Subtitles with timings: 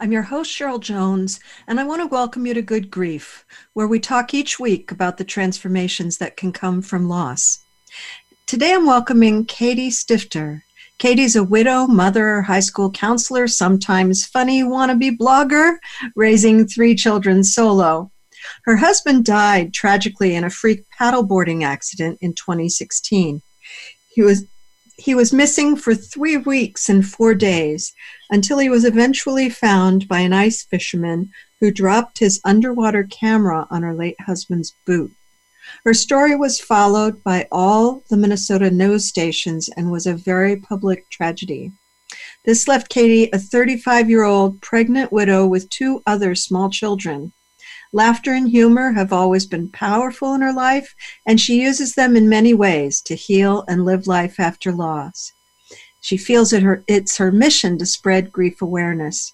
[0.00, 3.88] I'm your host, Cheryl Jones, and I want to welcome you to Good Grief, where
[3.88, 7.64] we talk each week about the transformations that can come from loss.
[8.46, 10.62] Today I'm welcoming Katie Stifter.
[10.98, 15.78] Katie's a widow, mother, high school counselor, sometimes funny wannabe blogger,
[16.14, 18.12] raising three children solo.
[18.66, 23.42] Her husband died tragically in a freak paddleboarding accident in 2016.
[24.10, 24.44] He was
[25.08, 27.94] he was missing for three weeks and four days
[28.28, 31.30] until he was eventually found by an ice fisherman
[31.60, 35.10] who dropped his underwater camera on her late husband's boot.
[35.82, 41.08] Her story was followed by all the Minnesota news stations and was a very public
[41.08, 41.72] tragedy.
[42.44, 47.32] This left Katie a 35 year old pregnant widow with two other small children.
[47.92, 50.94] Laughter and humor have always been powerful in her life,
[51.26, 55.32] and she uses them in many ways to heal and live life after loss.
[56.00, 59.32] She feels it her, it's her mission to spread grief awareness.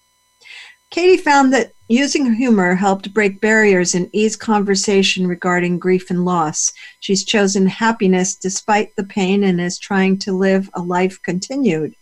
[0.91, 6.73] Katie found that using humor helped break barriers and ease conversation regarding grief and loss.
[7.01, 11.97] She's chosen happiness despite the pain and is trying to live a life continued.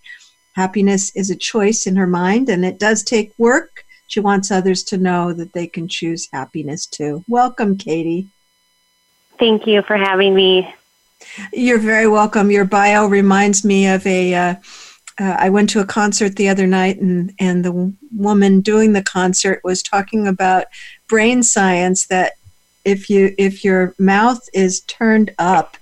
[0.54, 4.82] Happiness is a choice in her mind, and it does take work she wants others
[4.82, 7.24] to know that they can choose happiness too.
[7.28, 8.28] Welcome, Katie.
[9.38, 10.70] Thank you for having me.
[11.50, 12.50] You're very welcome.
[12.50, 14.34] Your bio reminds me of a.
[14.34, 14.54] Uh,
[15.18, 19.02] uh, I went to a concert the other night, and, and the woman doing the
[19.02, 20.66] concert was talking about
[21.08, 22.06] brain science.
[22.08, 22.32] That
[22.84, 25.78] if you if your mouth is turned up,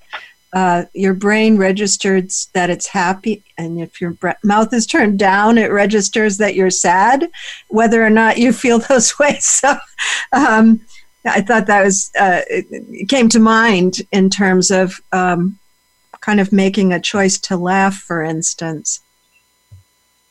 [0.52, 5.58] uh, your brain registers that it's happy, and if your bre- mouth is turned down,
[5.58, 7.30] it registers that you're sad,
[7.68, 9.44] whether or not you feel those ways.
[9.44, 9.76] So,
[10.32, 10.80] um,
[11.24, 12.42] I thought that was uh,
[13.08, 15.58] came to mind in terms of um,
[16.20, 19.00] kind of making a choice to laugh, for instance.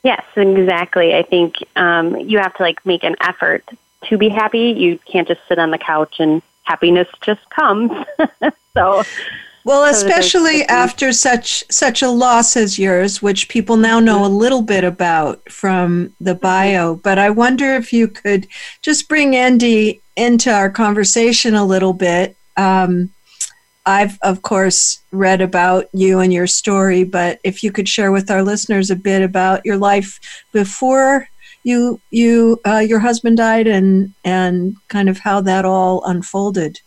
[0.02, 1.14] Yes, exactly.
[1.14, 3.68] I think um, you have to like make an effort
[4.04, 4.70] to be happy.
[4.70, 7.92] You can't just sit on the couch and happiness just comes.
[8.74, 9.02] so
[9.64, 14.62] well, especially after such such a loss as yours, which people now know a little
[14.62, 16.96] bit about from the bio.
[16.96, 18.46] But I wonder if you could
[18.82, 22.36] just bring Andy into our conversation a little bit.
[22.56, 23.10] Um,
[23.86, 28.30] I've of course read about you and your story, but if you could share with
[28.30, 30.20] our listeners a bit about your life
[30.52, 31.28] before
[31.62, 36.80] you you uh, your husband died and and kind of how that all unfolded.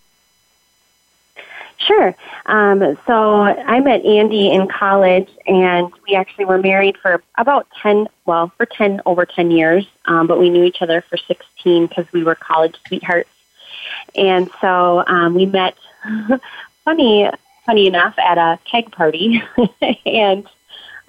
[1.86, 2.16] Sure.
[2.46, 8.08] Um, so I met Andy in college, and we actually were married for about 10,
[8.26, 12.06] well, for 10, over 10 years, um, but we knew each other for 16 because
[12.14, 13.30] we were college sweethearts.
[14.16, 15.76] And so um, we met,
[16.86, 17.30] funny,
[17.66, 19.42] funny enough, at a keg party,
[20.06, 20.48] and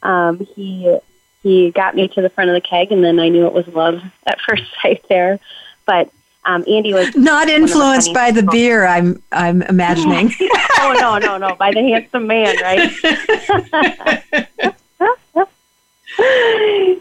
[0.03, 0.99] um, he
[1.43, 3.69] he got me to the front of the keg, and then I knew it was
[3.69, 5.39] love at first sight there.
[5.87, 6.11] But
[6.45, 8.87] um, Andy was not influenced by the beer.
[8.87, 10.33] I'm I'm imagining.
[10.79, 12.91] oh no no no by the handsome man, right?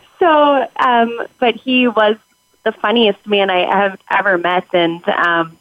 [0.19, 2.17] so, um, but he was
[2.63, 5.57] the funniest man I have ever met, and um,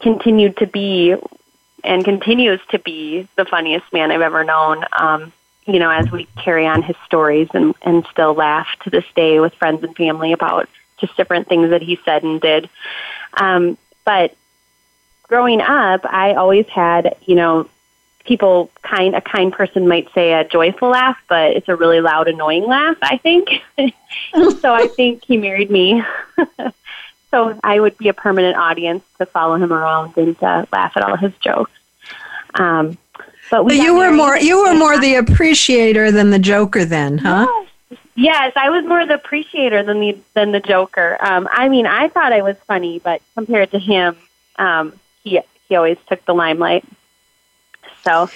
[0.00, 1.16] continued to be,
[1.82, 4.84] and continues to be the funniest man I've ever known.
[4.98, 5.32] Um,
[5.66, 9.40] you know, as we carry on his stories and and still laugh to this day
[9.40, 10.68] with friends and family about
[11.02, 12.70] just different things that he said and did.
[13.34, 14.34] Um, but
[15.24, 17.68] growing up, I always had, you know,
[18.24, 22.28] people kind a kind person might say a joyful laugh, but it's a really loud,
[22.28, 22.96] annoying laugh.
[23.02, 23.48] I think.
[24.60, 26.02] so I think he married me.
[27.30, 31.02] so I would be a permanent audience to follow him around and uh, laugh at
[31.02, 31.72] all his jokes.
[32.54, 32.98] Um,
[33.50, 37.46] but we you were more you were more the appreciator than the joker, then, huh?
[37.48, 37.68] Yeah.
[38.14, 41.16] Yes, I was more the appreciator than the than the joker.
[41.20, 44.16] Um, I mean, I thought I was funny, but compared to him,
[44.56, 46.84] um, he he always took the limelight.
[48.04, 48.28] So,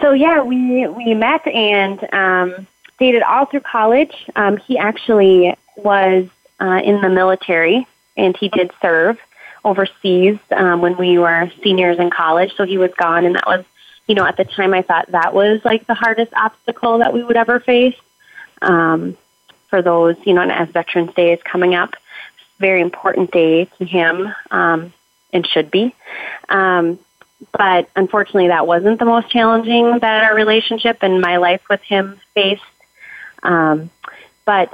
[0.00, 2.66] so yeah, we we met and um,
[2.98, 4.26] dated all through college.
[4.34, 6.28] Um, he actually was
[6.60, 9.18] uh, in the military, and he did serve
[9.64, 12.52] overseas um, when we were seniors in college.
[12.56, 13.64] So he was gone, and that was,
[14.08, 17.22] you know, at the time I thought that was like the hardest obstacle that we
[17.22, 17.94] would ever face.
[18.62, 19.16] Um,
[19.68, 21.94] for those, you know, and as Veterans Day is coming up,
[22.58, 24.92] very important day to him um,
[25.32, 25.94] and should be.
[26.48, 26.98] Um,
[27.52, 32.20] but unfortunately, that wasn't the most challenging that our relationship and my life with him
[32.34, 32.62] faced.
[33.42, 33.90] Um,
[34.44, 34.72] but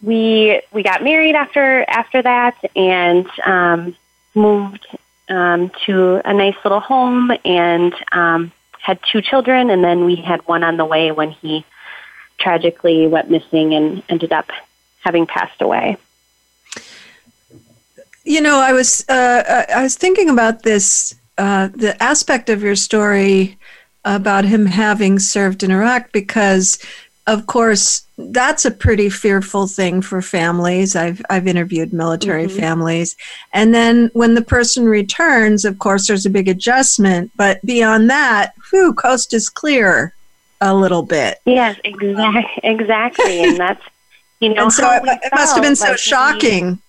[0.00, 3.94] we we got married after after that and um,
[4.34, 4.84] moved
[5.28, 10.40] um, to a nice little home and um, had two children, and then we had
[10.48, 11.64] one on the way when he
[12.42, 14.50] tragically went missing and ended up
[15.00, 15.96] having passed away.
[18.24, 22.76] You know, I was uh, I was thinking about this uh, the aspect of your
[22.76, 23.58] story
[24.04, 26.78] about him having served in Iraq because
[27.26, 32.58] of course that's a pretty fearful thing for families i've i've interviewed military mm-hmm.
[32.58, 33.16] families
[33.52, 38.54] and then when the person returns of course there's a big adjustment but beyond that
[38.70, 40.12] whew coast is clear
[40.62, 43.84] a little bit yes exactly exactly and that's
[44.40, 46.80] you know and so it, it must have been so like shocking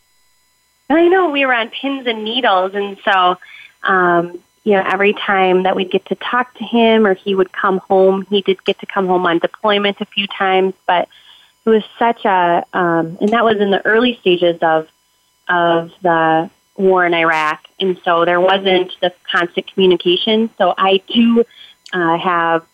[0.89, 3.37] we, i know we were on pins and needles and so
[3.83, 7.51] um you know, every time that we'd get to talk to him or he would
[7.51, 11.09] come home, he did get to come home on deployment a few times, but
[11.65, 14.87] it was such a, um, and that was in the early stages of,
[15.49, 17.65] of the war in Iraq.
[17.79, 20.49] And so there wasn't the constant communication.
[20.57, 21.43] So I do
[21.91, 22.65] uh, have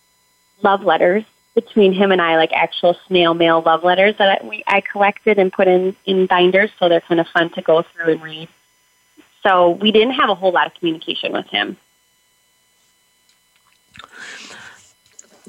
[0.62, 1.24] love letters
[1.56, 5.38] between him and I, like actual snail mail love letters that I, we, I collected
[5.38, 6.72] and put in, in binders.
[6.80, 8.48] So they're kind of fun to go through and read.
[9.44, 11.78] So we didn't have a whole lot of communication with him.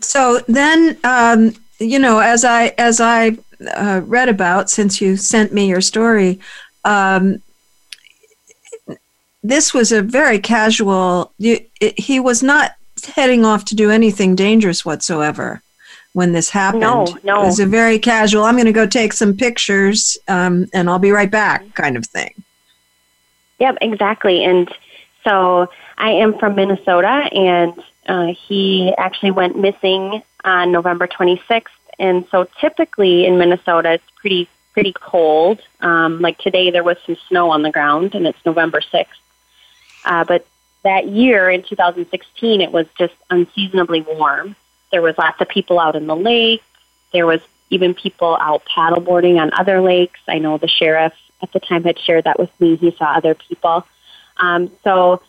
[0.00, 3.36] So then, um, you know, as I as I
[3.74, 6.40] uh, read about, since you sent me your story,
[6.84, 7.42] um,
[9.42, 11.32] this was a very casual.
[11.38, 12.76] You, it, he was not
[13.06, 15.62] heading off to do anything dangerous whatsoever
[16.12, 16.80] when this happened.
[16.80, 17.42] No, no.
[17.42, 18.44] It was a very casual.
[18.44, 22.06] I'm going to go take some pictures, um, and I'll be right back, kind of
[22.06, 22.42] thing.
[23.58, 24.44] Yep, exactly.
[24.44, 24.72] And
[25.24, 25.68] so
[25.98, 27.74] I am from Minnesota, and
[28.06, 31.66] uh, he actually went missing on November 26th.
[31.98, 35.60] And so typically in Minnesota, it's pretty pretty cold.
[35.80, 39.06] Um, like today, there was some snow on the ground, and it's November 6th.
[40.04, 40.46] Uh, but
[40.82, 44.56] that year in 2016, it was just unseasonably warm.
[44.90, 46.62] There was lots of people out in the lake.
[47.12, 47.40] There was
[47.70, 50.20] even people out paddleboarding on other lakes.
[50.26, 51.12] I know the sheriff
[51.42, 52.76] at the time had shared that with me.
[52.76, 53.86] He saw other people.
[54.36, 55.22] Um, so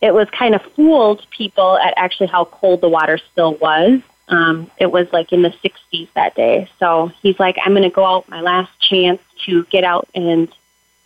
[0.00, 4.00] it was kind of fooled people at actually how cold the water still was.
[4.28, 6.68] Um, it was like in the 60s that day.
[6.78, 10.48] So he's like, I'm going to go out my last chance to get out and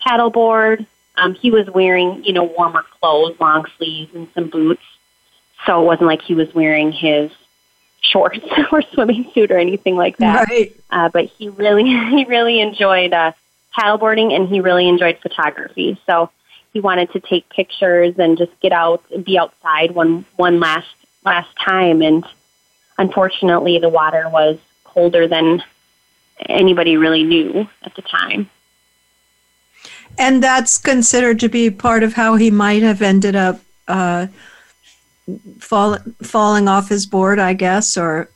[0.06, 0.86] paddleboard.
[1.18, 4.82] Um, he was wearing, you know, warmer clothes, long sleeves, and some boots.
[5.66, 7.30] So it wasn't like he was wearing his
[8.00, 8.38] shorts
[8.72, 10.48] or swimming suit or anything like that.
[10.48, 10.74] Right.
[10.90, 13.32] Uh, but he really, he really enjoyed uh,
[13.76, 16.00] paddleboarding and he really enjoyed photography.
[16.06, 16.30] So
[16.72, 20.88] he wanted to take pictures and just get out and be outside one one last
[21.24, 22.24] last time and
[22.98, 25.62] unfortunately the water was colder than
[26.48, 28.48] anybody really knew at the time.
[30.18, 34.26] And that's considered to be part of how he might have ended up uh,
[35.60, 38.30] fall, falling off his board, I guess, or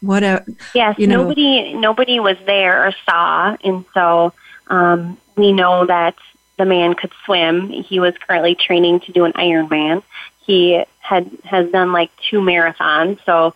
[0.00, 0.44] whatever.
[0.74, 1.22] Yes, you know.
[1.22, 4.32] nobody nobody was there or saw, and so
[4.68, 6.14] um, we know that
[6.58, 7.68] the man could swim.
[7.68, 10.02] He was currently training to do an Ironman.
[10.46, 13.54] He had has done like two marathons, so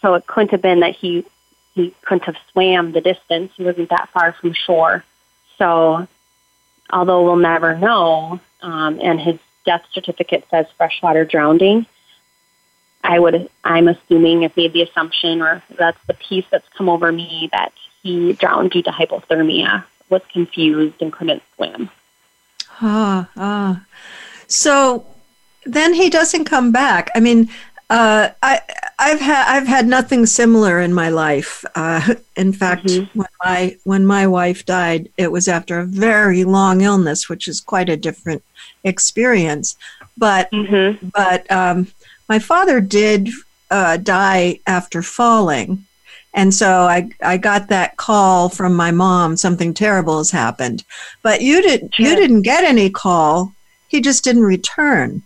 [0.00, 1.24] so it couldn't have been that he
[1.74, 3.52] he couldn't have swam the distance.
[3.56, 5.04] He wasn't that far from shore.
[5.58, 6.06] So
[6.90, 11.86] although we'll never know, um, and his death certificate says freshwater drowning,
[13.02, 17.12] I would I'm assuming I've made the assumption or that's the piece that's come over
[17.12, 17.72] me that
[18.02, 21.90] he drowned due to hypothermia was confused and couldn't swim.
[22.80, 23.84] Ah, ah.
[24.46, 25.06] So
[25.64, 27.10] then he doesn't come back.
[27.14, 27.48] I mean,
[27.90, 28.60] uh, I,
[28.98, 31.64] I've had I've had nothing similar in my life.
[31.74, 33.18] Uh, in fact, mm-hmm.
[33.18, 37.60] when my when my wife died, it was after a very long illness, which is
[37.60, 38.42] quite a different
[38.84, 39.76] experience.
[40.16, 41.08] But mm-hmm.
[41.08, 41.88] but um,
[42.28, 43.28] my father did
[43.70, 45.84] uh, die after falling,
[46.32, 50.84] and so I, I got that call from my mom, something terrible has happened.
[51.22, 52.06] But you did sure.
[52.06, 53.52] you didn't get any call.
[53.88, 55.22] He just didn't return.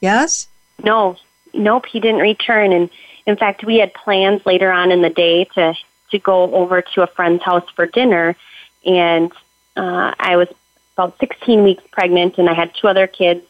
[0.00, 0.48] Yes?
[0.82, 1.16] No.
[1.54, 2.72] Nope, he didn't return.
[2.72, 2.90] And
[3.26, 5.74] in fact we had plans later on in the day to
[6.10, 8.36] to go over to a friend's house for dinner.
[8.84, 9.32] And
[9.76, 10.48] uh, I was
[10.94, 13.42] about 16 weeks pregnant and I had two other kids,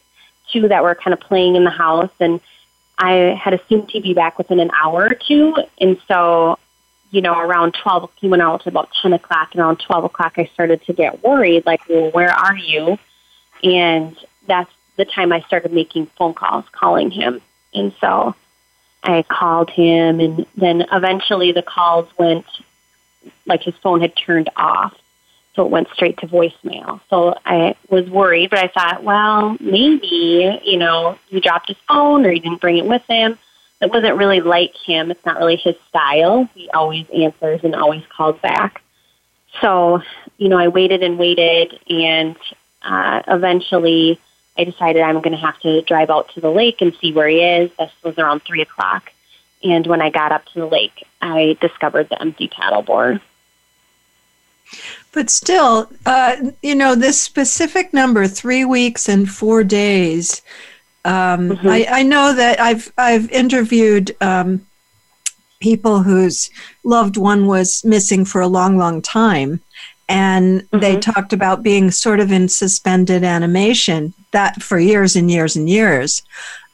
[0.52, 2.12] two that were kind of playing in the house.
[2.20, 2.40] And
[2.98, 5.56] I had assumed he'd be back within an hour or two.
[5.80, 6.58] And so
[7.12, 10.32] you know, around 12, he went out to about 10 o'clock, and around 12 o'clock,
[10.38, 12.98] I started to get worried, like, well, where are you?
[13.62, 14.16] And
[14.46, 17.42] that's the time I started making phone calls, calling him.
[17.74, 18.34] And so
[19.02, 22.46] I called him, and then eventually the calls went,
[23.46, 24.94] like his phone had turned off.
[25.54, 27.00] So it went straight to voicemail.
[27.10, 32.24] So I was worried, but I thought, well, maybe, you know, he dropped his phone
[32.24, 33.38] or he didn't bring it with him.
[33.82, 35.10] It wasn't really like him.
[35.10, 36.48] It's not really his style.
[36.54, 38.82] He always answers and always calls back.
[39.60, 40.00] So,
[40.38, 42.36] you know, I waited and waited, and
[42.80, 44.18] uh, eventually
[44.56, 47.28] I decided I'm going to have to drive out to the lake and see where
[47.28, 47.70] he is.
[47.78, 49.10] This was around 3 o'clock.
[49.64, 53.20] And when I got up to the lake, I discovered the empty paddleboard.
[55.12, 60.42] But still, uh, you know, this specific number, three weeks and four days.
[61.04, 61.68] Um, mm-hmm.
[61.68, 64.64] I, I, know that I've I've interviewed um,
[65.60, 66.48] people whose
[66.84, 69.60] loved one was missing for a long, long time,
[70.12, 70.78] and mm-hmm.
[70.80, 75.68] they talked about being sort of in suspended animation that for years and years and
[75.68, 76.22] years.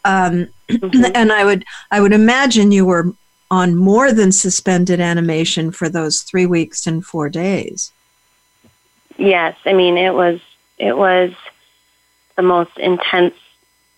[0.04, 1.04] Um, mm-hmm.
[1.14, 3.12] And I would I would imagine you were
[3.50, 7.92] on more than suspended animation for those three weeks and four days.
[9.16, 10.40] Yes, I mean it was
[10.78, 11.32] it was
[12.36, 13.34] the most intense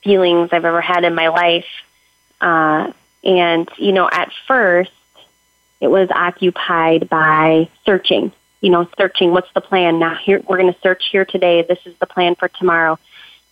[0.02, 1.66] feelings I've ever had in my life.
[2.40, 2.92] Uh,
[3.22, 4.92] and you know, at first,
[5.80, 8.32] it was occupied by searching.
[8.60, 9.32] You know, searching.
[9.32, 10.16] What's the plan now?
[10.16, 11.62] Here, we're going to search here today.
[11.62, 12.98] This is the plan for tomorrow.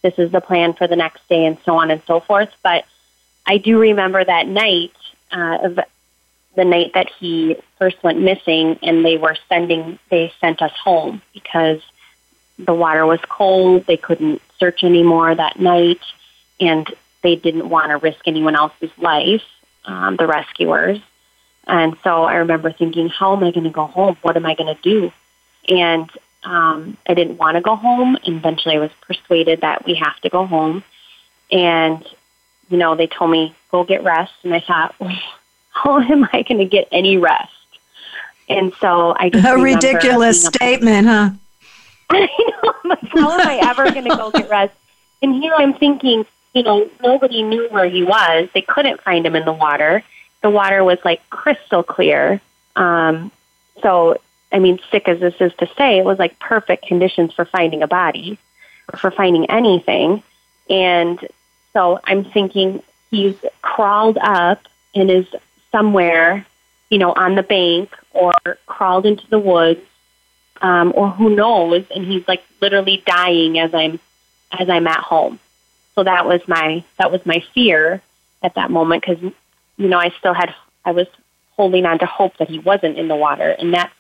[0.03, 2.51] This is the plan for the next day, and so on and so forth.
[2.63, 2.85] But
[3.47, 4.93] I do remember that night
[5.33, 5.81] uh, of
[6.57, 9.99] the night that he first went missing, and they were sending.
[10.11, 11.81] They sent us home because
[12.59, 13.87] the water was cold.
[13.87, 16.01] They couldn't search anymore that night,
[16.61, 16.87] and
[17.23, 19.43] they didn't want to risk anyone else's life.
[19.85, 21.01] Um, the rescuers,
[21.69, 24.17] and so I remember thinking, how am I going to go home?
[24.23, 25.13] What am I going to do?
[25.69, 26.11] And
[26.43, 28.17] um, I didn't want to go home.
[28.25, 30.83] And eventually I was persuaded that we have to go home.
[31.53, 32.05] And,
[32.71, 34.33] you know, they told me, go get rest.
[34.45, 34.95] And I thought,
[35.71, 37.53] how am I going to get any rest?
[38.49, 39.47] And so I just.
[39.47, 41.31] A ridiculous statement, huh?
[42.11, 42.73] I know.
[42.83, 44.73] I'm like, how am I ever going to go get rest?
[45.21, 48.49] And here I'm thinking, you know, nobody knew where he was.
[48.55, 50.03] They couldn't find him in the water
[50.43, 52.41] the water was like crystal clear.
[52.77, 53.31] Um,
[53.83, 54.19] so,
[54.53, 57.83] I mean, sick as this is to say, it was like perfect conditions for finding
[57.83, 58.39] a body
[58.97, 60.23] for finding anything.
[60.71, 61.27] And
[61.73, 65.27] so I'm thinking he's crawled up and is
[65.73, 66.47] somewhere,
[66.91, 68.33] you know, on the bank or
[68.67, 69.81] crawled into the woods,
[70.61, 74.01] um, or who knows, and he's like literally dying as I'm
[74.59, 75.39] as I'm at home.
[75.95, 78.03] So that was my that was my fear
[78.43, 79.33] at that moment because
[79.79, 80.55] you know, I still had,
[80.85, 81.07] I was
[81.53, 83.51] holding on to hope that he wasn't in the water.
[83.51, 83.95] And that's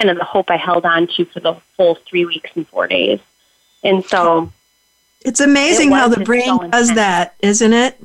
[0.00, 2.86] kind of the hope I held on to for the full three weeks and four
[2.86, 3.20] days.
[3.82, 4.52] And so.
[5.22, 7.98] It's amazing it how the brain so does that, isn't it?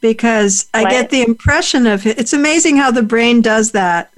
[0.00, 2.18] Because I get the impression of it.
[2.18, 4.12] It's amazing how the brain does that.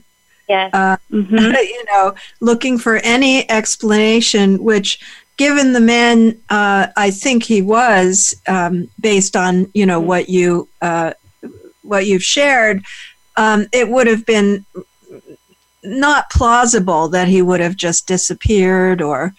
[0.49, 0.71] Yeah.
[0.73, 1.37] Uh, mm-hmm.
[1.39, 4.99] you know, looking for any explanation, which
[5.37, 10.69] given the man uh, I think he was, um, based on you know what you
[10.83, 11.13] uh,
[11.83, 12.85] what you've shared,
[13.37, 14.65] um, it would have been
[15.85, 19.33] not plausible that he would have just disappeared or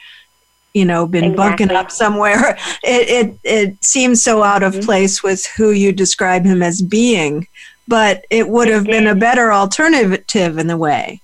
[0.74, 1.65] you know been exactly.
[1.65, 2.58] bunking up somewhere.
[2.81, 4.86] It, it it seems so out of mm-hmm.
[4.86, 7.48] place with who you describe him as being
[7.89, 11.22] but it would have been a better alternative in the way.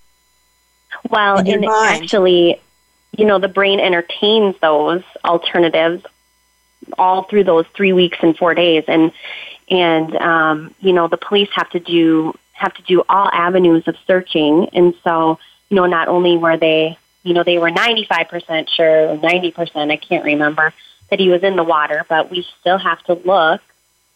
[1.10, 2.60] Well and actually
[3.17, 6.03] you know the brain entertains those alternatives
[6.98, 8.84] all through those three weeks and four days.
[8.88, 9.12] And
[9.69, 13.95] and um, you know the police have to do have to do all avenues of
[14.07, 19.10] searching, and so you know not only were they you know they were 95% sure
[19.10, 20.74] or 90% I can't remember
[21.10, 23.62] that he was in the water, but we still have to look,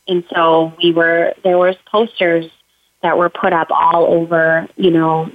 [0.08, 2.50] and so we were there was posters
[3.02, 5.32] that were put up all over you know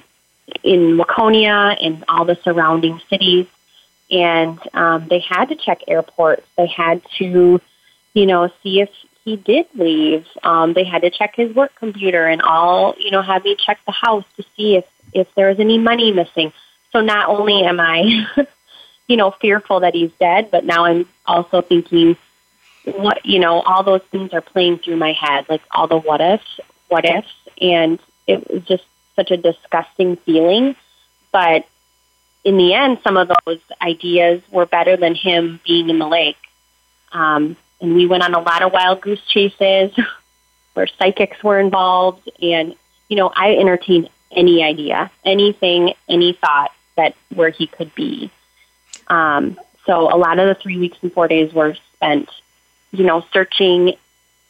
[0.63, 3.47] in Waconia and all the surrounding cities.
[4.11, 6.47] And um, they had to check airports.
[6.57, 7.61] They had to,
[8.13, 8.91] you know, see if
[9.25, 10.27] he did leave.
[10.43, 13.79] Um, they had to check his work computer and all, you know, had me check
[13.87, 16.53] the house to see if if there was any money missing.
[16.93, 18.27] So not only am I,
[19.09, 22.17] you know, fearful that he's dead, but now I'm also thinking,
[22.85, 26.21] what you know, all those things are playing through my head, like all the what
[26.21, 28.85] ifs, what ifs, and it was just
[29.17, 30.77] such a disgusting feeling.
[31.33, 31.67] But
[32.45, 36.37] in the end, some of those ideas were better than him being in the lake.
[37.11, 39.93] Um, and we went on a lot of wild goose chases
[40.75, 42.75] where psychics were involved and
[43.09, 48.31] you know i entertained any idea, anything, any thought that where he could be.
[49.09, 52.29] Um, so a lot of the three weeks and four days were spent,
[52.93, 53.95] you know, searching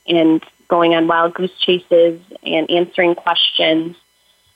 [0.07, 3.97] and going on wild goose chases and answering questions.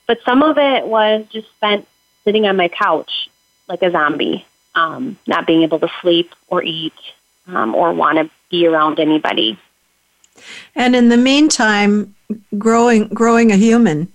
[0.06, 1.86] But some of it was just spent
[2.24, 3.28] sitting on my couch
[3.68, 6.94] like a zombie, um, not being able to sleep or eat
[7.46, 9.58] um, or want to be around anybody.
[10.74, 12.14] And in the meantime,
[12.56, 14.08] growing growing a human.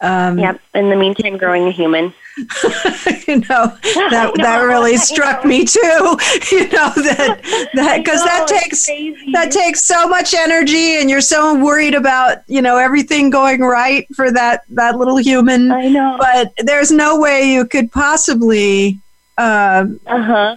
[0.00, 0.60] Um, yep.
[0.74, 2.12] In the meantime, growing a human.
[2.36, 3.80] you know that
[4.36, 5.80] know, that really struck me too.
[6.52, 8.86] You know that that because that takes
[9.32, 14.06] that takes so much energy, and you're so worried about you know everything going right
[14.14, 15.72] for that that little human.
[15.72, 18.98] I know, but there's no way you could possibly
[19.38, 20.56] uh huh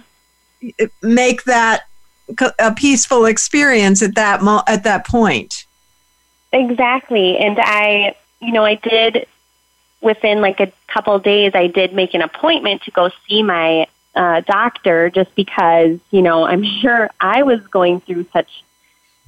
[1.02, 1.84] make that
[2.58, 5.66] a peaceful experience at that mo- at that point.
[6.52, 9.26] Exactly, and I, you know, I did
[10.00, 11.52] within like a couple days.
[11.54, 16.44] I did make an appointment to go see my uh, doctor, just because you know
[16.44, 18.64] I'm sure I was going through such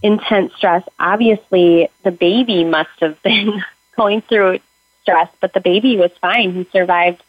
[0.03, 0.83] intense stress.
[0.99, 3.63] Obviously, the baby must have been
[3.97, 4.59] going through
[5.03, 6.55] stress, but the baby was fine.
[6.55, 7.23] He survived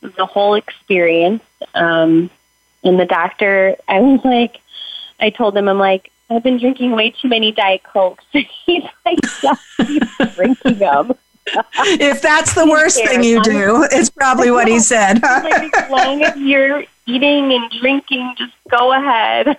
[0.00, 1.42] the whole experience.
[1.74, 2.30] Um,
[2.82, 4.60] and the doctor, I was like,
[5.20, 8.24] I told him, I'm like, I've been drinking way too many Diet Cokes.
[8.66, 9.18] He's like,
[9.86, 10.02] keep
[10.34, 11.12] drinking them.
[11.78, 15.22] if that's the worst thing you do, it's probably what he said.
[15.22, 19.58] like, as long as you're eating and drinking, just go ahead.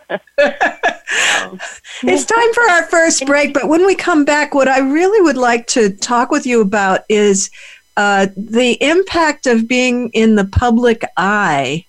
[2.01, 5.37] it's time for our first break, but when we come back, what I really would
[5.37, 7.51] like to talk with you about is
[7.97, 11.85] uh, the impact of being in the public eye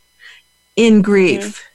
[0.76, 1.40] in grief.
[1.40, 1.65] Mm-hmm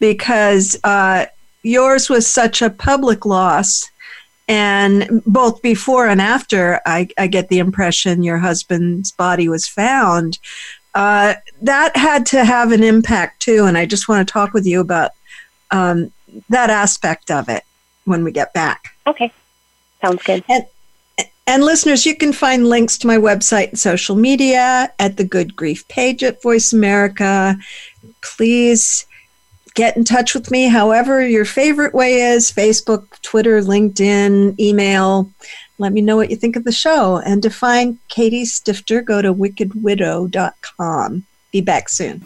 [0.00, 1.26] because uh,
[1.62, 3.88] yours was such a public loss.
[4.48, 10.40] And both before and after, I, I get the impression your husband's body was found.
[10.92, 13.66] Uh, that had to have an impact too.
[13.66, 15.12] And I just want to talk with you about
[15.70, 16.10] um,
[16.48, 17.62] that aspect of it
[18.06, 18.96] when we get back.
[19.06, 19.32] Okay.
[20.02, 20.42] Sounds good.
[20.48, 20.64] And,
[21.46, 25.54] and listeners, you can find links to my website and social media at the Good
[25.54, 27.56] Grief page at Voice America.
[28.22, 29.06] Please
[29.80, 35.32] get in touch with me however your favorite way is Facebook, Twitter, LinkedIn, email.
[35.78, 37.16] Let me know what you think of the show.
[37.16, 41.24] And to find Katie Stifter, go to wickedwidow.com.
[41.50, 42.20] Be back soon.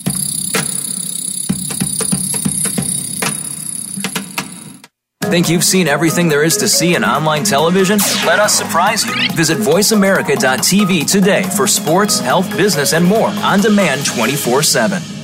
[5.22, 8.00] Think you've seen everything there is to see in online television?
[8.26, 9.12] Let us surprise you.
[9.36, 15.23] Visit VoiceAmerica.tv today for sports, health, business, and more on demand 24 7.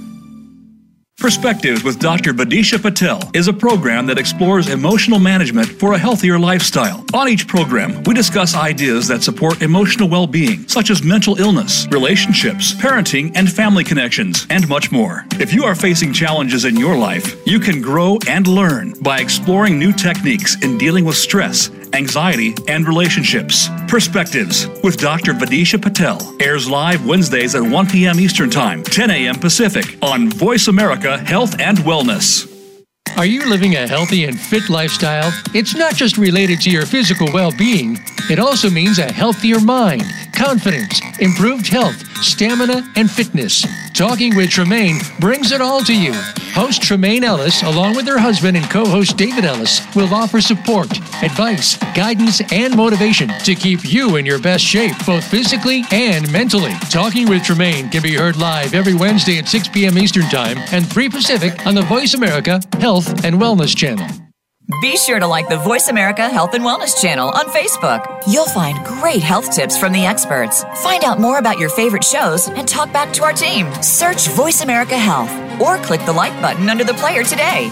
[1.21, 2.33] Perspectives with Dr.
[2.33, 7.05] Badisha Patel is a program that explores emotional management for a healthier lifestyle.
[7.13, 11.87] On each program, we discuss ideas that support emotional well being, such as mental illness,
[11.91, 15.27] relationships, parenting, and family connections, and much more.
[15.33, 19.77] If you are facing challenges in your life, you can grow and learn by exploring
[19.77, 23.69] new techniques in dealing with stress anxiety, and relationships.
[23.87, 25.33] Perspectives with Dr.
[25.33, 28.19] Vadisha Patel airs live Wednesdays at 1 p.m.
[28.19, 29.35] Eastern Time, 10 a.m.
[29.35, 32.47] Pacific on Voice America Health and Wellness.
[33.17, 35.33] Are you living a healthy and fit lifestyle?
[35.53, 37.99] It's not just related to your physical well being,
[38.29, 40.03] it also means a healthier mind,
[40.41, 43.63] confidence, improved health, stamina, and fitness.
[43.93, 46.13] Talking with Tremaine brings it all to you.
[46.53, 50.91] Host Tremaine Ellis, along with her husband and co host David Ellis, will offer support,
[51.21, 56.73] advice, guidance, and motivation to keep you in your best shape, both physically and mentally.
[56.89, 59.97] Talking with Tremaine can be heard live every Wednesday at 6 p.m.
[59.97, 64.30] Eastern Time and 3 Pacific on the Voice America Health and Wellness Channel.
[64.79, 68.05] Be sure to like the Voice America Health and Wellness channel on Facebook.
[68.27, 70.63] You'll find great health tips from the experts.
[70.83, 73.71] Find out more about your favorite shows and talk back to our team.
[73.81, 77.69] Search Voice America Health or click the like button under the player today.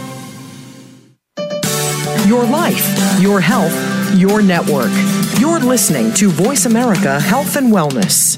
[2.28, 3.74] Your life, your health,
[4.16, 4.92] your network.
[5.40, 8.38] You're listening to Voice America Health and Wellness.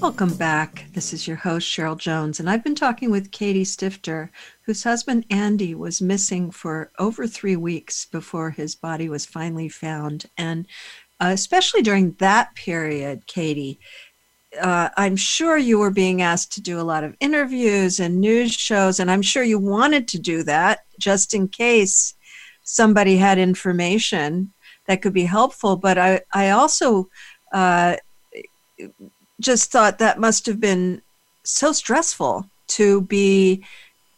[0.00, 0.86] Welcome back.
[0.94, 4.30] This is your host, Cheryl Jones, and I've been talking with Katie Stifter,
[4.62, 10.24] whose husband Andy was missing for over three weeks before his body was finally found.
[10.38, 10.66] And
[11.20, 13.78] uh, especially during that period, Katie,
[14.58, 18.54] uh, I'm sure you were being asked to do a lot of interviews and news
[18.54, 22.14] shows, and I'm sure you wanted to do that just in case
[22.62, 24.54] somebody had information
[24.86, 25.76] that could be helpful.
[25.76, 27.10] But I, I also
[27.52, 27.96] uh,
[29.40, 31.02] just thought that must have been
[31.42, 33.64] so stressful to be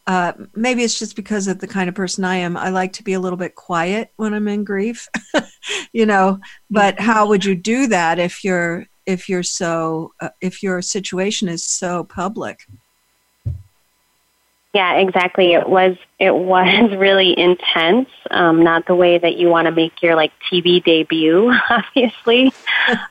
[0.05, 2.57] uh, maybe it's just because of the kind of person I am.
[2.57, 5.07] I like to be a little bit quiet when I'm in grief,
[5.93, 6.39] you know.
[6.69, 7.05] But mm-hmm.
[7.05, 11.63] how would you do that if you're if you're so uh, if your situation is
[11.63, 12.67] so public?
[14.73, 15.53] Yeah, exactly.
[15.53, 18.09] It was it was really intense.
[18.29, 22.51] Um, not the way that you want to make your like TV debut, obviously,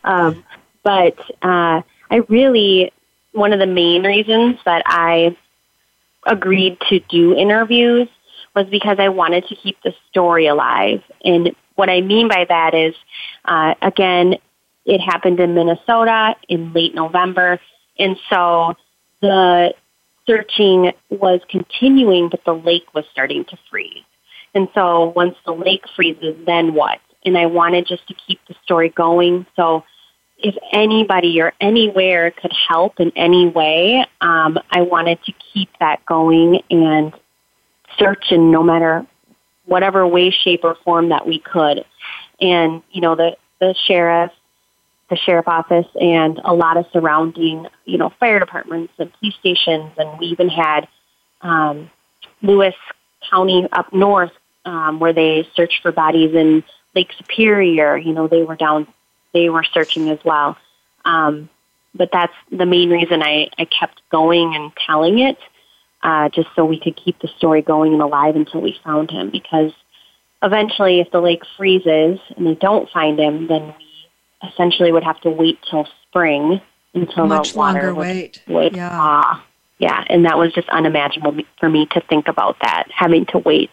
[0.05, 0.44] um,
[0.83, 1.81] but uh,
[2.12, 2.92] I really,
[3.33, 5.35] one of the main reasons that I
[6.27, 8.07] agreed to do interviews
[8.55, 11.03] was because I wanted to keep the story alive.
[11.25, 12.94] And what I mean by that is,
[13.46, 14.37] uh, again,
[14.85, 17.59] it happened in Minnesota in late November.
[17.98, 18.75] And so
[19.22, 19.75] the
[20.27, 24.05] searching was continuing, but the lake was starting to freeze.
[24.55, 27.01] And so once the lake freezes, then what?
[27.25, 29.46] And I wanted just to keep the story going.
[29.57, 29.85] So
[30.43, 36.05] if anybody or anywhere could help in any way, um, I wanted to keep that
[36.05, 37.15] going and
[37.99, 39.07] search in no matter
[39.65, 41.85] whatever way, shape, or form that we could.
[42.41, 44.33] And you know, the the sheriff,
[45.09, 49.93] the sheriff office, and a lot of surrounding, you know, fire departments and police stations,
[49.97, 50.89] and we even had
[51.41, 51.91] um,
[52.43, 52.75] Lewis
[53.31, 54.33] County up north
[54.65, 57.97] um, where they searched for bodies in Lake Superior.
[57.97, 58.89] You know, they were down
[59.33, 60.57] they were searching as well.
[61.05, 61.49] Um,
[61.95, 65.38] but that's the main reason I, I kept going and telling it,
[66.03, 69.31] uh, just so we could keep the story going and alive until we found him.
[69.31, 69.73] Because
[70.42, 75.21] eventually, if the lake freezes and they don't find him, then we essentially would have
[75.21, 76.61] to wait till spring
[76.95, 78.42] until Much the water longer would, wait.
[78.49, 78.90] would yeah.
[78.90, 79.45] thaw.
[79.79, 83.71] Yeah, and that was just unimaginable for me to think about that, having to wait.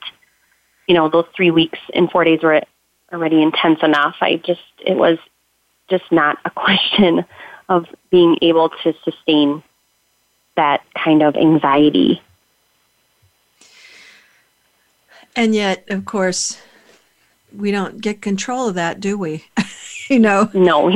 [0.87, 2.61] You know, those three weeks and four days were
[3.13, 4.15] already intense enough.
[4.19, 5.19] I just, it was
[5.89, 7.25] just not a question
[7.67, 9.63] of being able to sustain
[10.55, 12.21] that kind of anxiety.
[15.35, 16.59] And yet, of course,
[17.55, 19.45] we don't get control of that, do we?
[20.09, 20.89] you know, no,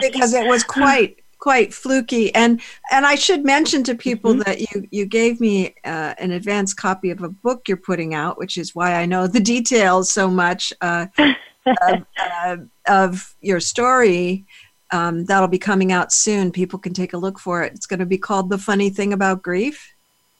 [0.00, 2.32] because it was quite quite fluky.
[2.34, 2.60] And
[2.92, 4.42] and I should mention to people mm-hmm.
[4.42, 8.38] that you you gave me uh, an advance copy of a book you're putting out,
[8.38, 10.72] which is why I know the details so much.
[10.80, 11.06] Uh,
[11.66, 12.56] of, uh,
[12.88, 14.44] of your story.
[14.92, 16.50] Um, that'll be coming out soon.
[16.50, 17.72] People can take a look for it.
[17.74, 19.94] It's going to be called The Funny Thing About Grief.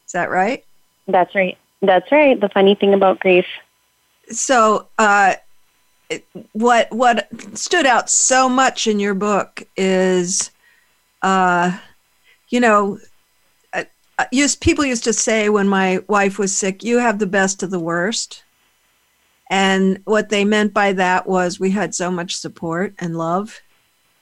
[0.05, 0.65] Is that right?
[1.07, 1.57] That's right.
[1.81, 2.39] That's right.
[2.39, 3.45] The funny thing about grief.
[4.29, 5.35] So, uh,
[6.51, 10.51] what what stood out so much in your book is,
[11.21, 11.77] uh,
[12.49, 12.99] you know,
[13.73, 13.85] uh,
[14.19, 17.63] uh used people used to say when my wife was sick, "You have the best
[17.63, 18.43] of the worst."
[19.51, 23.61] And what they meant by that was we had so much support and love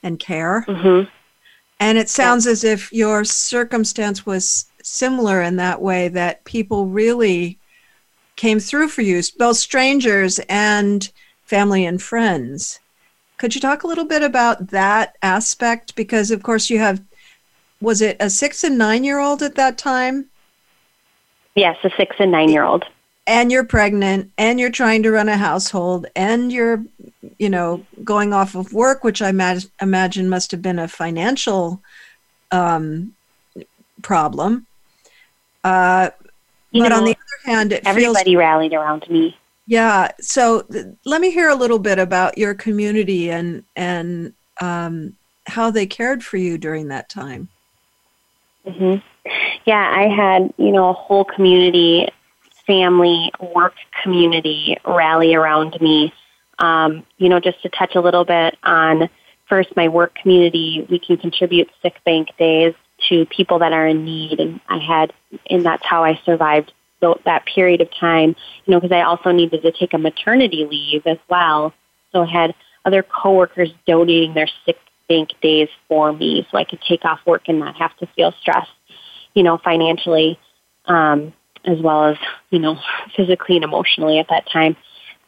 [0.02, 0.64] and care.
[0.66, 1.08] Mm-hmm.
[1.78, 2.52] And it sounds yeah.
[2.52, 7.60] as if your circumstance was similar in that way that people really
[8.34, 11.08] came through for you, both strangers and
[11.44, 12.80] family and friends.
[13.38, 15.94] Could you talk a little bit about that aspect?
[15.94, 17.00] Because, of course, you have,
[17.80, 20.28] was it a six and nine year old at that time?
[21.54, 22.84] Yes, a six and nine year old
[23.26, 26.84] and you're pregnant and you're trying to run a household and you're
[27.38, 29.28] you know going off of work which i
[29.80, 31.80] imagine must have been a financial
[32.50, 33.14] um,
[34.02, 34.66] problem.
[35.62, 36.10] Uh,
[36.72, 39.36] but know, on the other hand everybody feels, rallied around me.
[39.66, 45.16] Yeah so th- let me hear a little bit about your community and and um,
[45.46, 47.48] how they cared for you during that time.
[48.66, 49.00] Mm-hmm.
[49.64, 52.06] yeah i had you know a whole community
[52.66, 56.12] family, work community rally around me.
[56.58, 59.08] Um, you know, just to touch a little bit on
[59.48, 62.74] first my work community, we can contribute sick bank days
[63.08, 65.12] to people that are in need, and I had,
[65.48, 66.72] and that's how I survived
[67.24, 68.36] that period of time.
[68.66, 71.72] You know, because I also needed to take a maternity leave as well
[72.12, 76.80] So I had other coworkers donating their sick bank days for me so I could
[76.82, 78.70] take off work and not have to feel stressed,
[79.34, 80.38] you know, financially,
[80.86, 81.32] um,
[81.64, 82.16] as well as,
[82.50, 82.78] you know,
[83.16, 84.76] physically and emotionally at that time.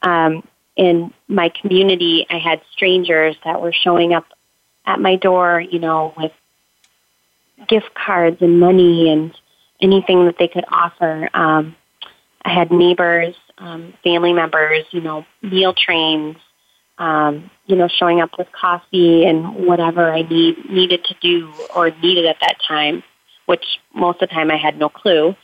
[0.02, 4.24] Um, in my community, I had strangers that were showing up
[4.86, 6.32] at my door, you know, with
[7.68, 9.36] gift cards and money and
[9.80, 11.28] anything that they could offer.
[11.34, 11.76] Um,
[12.44, 16.36] I had neighbors, um, family members, you know, meal trains,
[16.98, 21.90] um, you know, showing up with coffee and whatever I need needed to do or
[21.90, 23.02] needed at that time,
[23.46, 23.64] which
[23.94, 25.34] most of the time I had no clue.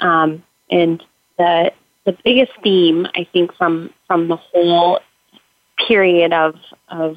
[0.00, 1.02] Um, and
[1.38, 1.72] the
[2.04, 5.00] the biggest theme I think from from the whole
[5.88, 6.56] period of
[6.88, 7.16] of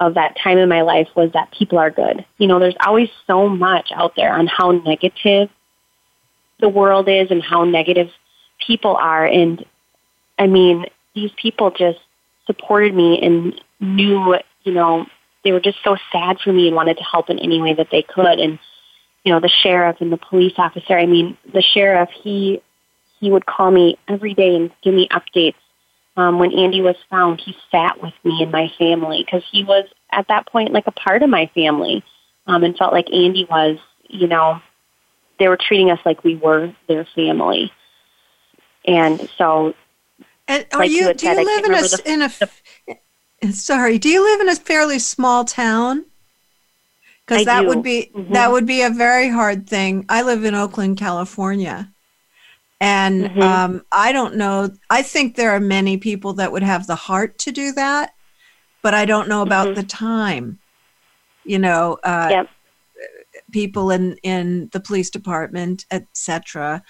[0.00, 2.24] of that time in my life was that people are good.
[2.38, 5.48] You know, there's always so much out there on how negative
[6.60, 8.10] the world is and how negative
[8.66, 9.24] people are.
[9.24, 9.64] And
[10.38, 12.00] I mean, these people just
[12.46, 15.06] supported me and knew, you know,
[15.44, 17.88] they were just so sad for me and wanted to help in any way that
[17.90, 18.38] they could.
[18.38, 18.58] And,
[19.24, 22.60] you know, the sheriff and the police officer, I mean, the sheriff, he,
[23.20, 25.54] he would call me every day and give me updates
[26.16, 29.84] um, when Andy was found, he sat with me and my family because he was
[30.10, 32.04] at that point like a part of my family
[32.46, 34.60] um, and felt like Andy was, you know,
[35.38, 37.72] they were treating us like we were their family.
[38.84, 39.74] And so,
[40.46, 42.32] and are like you, you do you live in a, the, in a,
[43.40, 46.04] the, sorry, do you live in a fairly small town?
[47.32, 47.68] Because that do.
[47.68, 48.32] would be, mm-hmm.
[48.32, 50.04] that would be a very hard thing.
[50.08, 51.92] I live in Oakland, California.
[52.82, 53.40] And mm-hmm.
[53.40, 54.70] um, I don't know.
[54.90, 58.14] I think there are many people that would have the heart to do that,
[58.82, 59.76] but I don't know about mm-hmm.
[59.76, 60.58] the time.
[61.44, 62.48] You know, uh, yep.
[63.52, 66.82] people in in the police department, etc.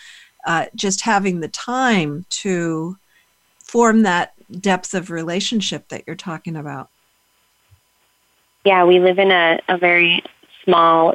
[0.46, 2.96] Uh, just having the time to
[3.62, 6.88] form that depth of relationship that you're talking about.
[8.64, 10.22] Yeah, we live in a, a very
[10.64, 11.14] small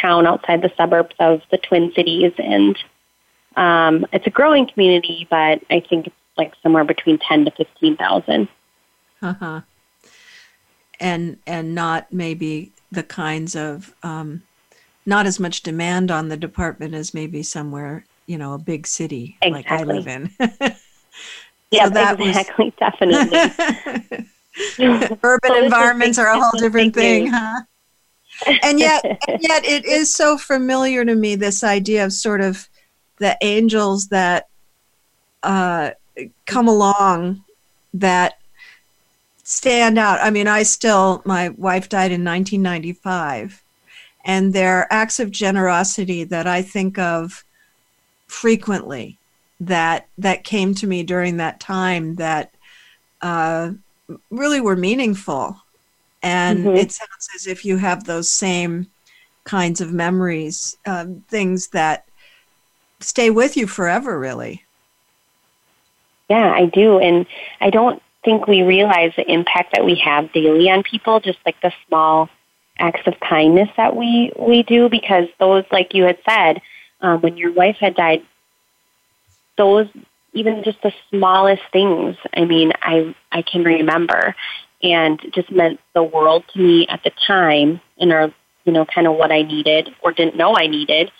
[0.00, 2.76] town outside the suburbs of the Twin Cities, and
[3.56, 7.96] um, it's a growing community, but I think it's like somewhere between ten to fifteen
[7.96, 8.48] thousand.
[9.22, 9.60] Uh huh.
[11.00, 14.42] And and not maybe the kinds of um,
[15.06, 19.36] not as much demand on the department as maybe somewhere you know a big city
[19.42, 19.50] exactly.
[19.50, 20.30] like I live in.
[21.70, 22.74] yeah, so exactly, was...
[22.78, 24.26] definitely.
[24.78, 27.62] Urban environments are a whole different thing, huh?
[28.62, 31.34] and yet, and yet, it is so familiar to me.
[31.34, 32.68] This idea of sort of
[33.18, 34.48] the angels that
[35.42, 35.90] uh,
[36.46, 37.44] come along
[37.94, 38.38] that
[39.44, 40.18] stand out.
[40.20, 43.62] I mean, I still, my wife died in 1995,
[44.24, 47.44] and there are acts of generosity that I think of
[48.26, 49.18] frequently
[49.60, 52.52] that that came to me during that time that
[53.22, 53.70] uh,
[54.30, 55.60] really were meaningful.
[56.22, 56.76] And mm-hmm.
[56.76, 58.86] it sounds as if you have those same
[59.44, 62.06] kinds of memories, um, things that
[63.00, 64.64] stay with you forever, really.
[66.30, 66.98] Yeah, I do.
[66.98, 67.26] And
[67.60, 71.60] I don't think we realize the impact that we have daily on people, just like
[71.60, 72.30] the small
[72.78, 76.62] acts of kindness that we, we do, because those, like you had said,
[77.02, 78.22] um, when your wife had died,
[79.58, 79.86] those,
[80.34, 84.34] even just the smallest things, I mean, I, I can remember
[84.82, 89.06] and just meant the world to me at the time and are, you know, kind
[89.06, 91.10] of what I needed or didn't know I needed.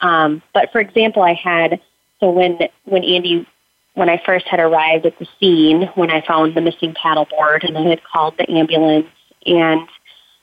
[0.00, 1.80] Um, but for example, I had
[2.20, 3.46] so when when Andy
[3.94, 7.78] when I first had arrived at the scene when I found the missing paddleboard and
[7.78, 9.06] I had called the ambulance
[9.46, 9.88] and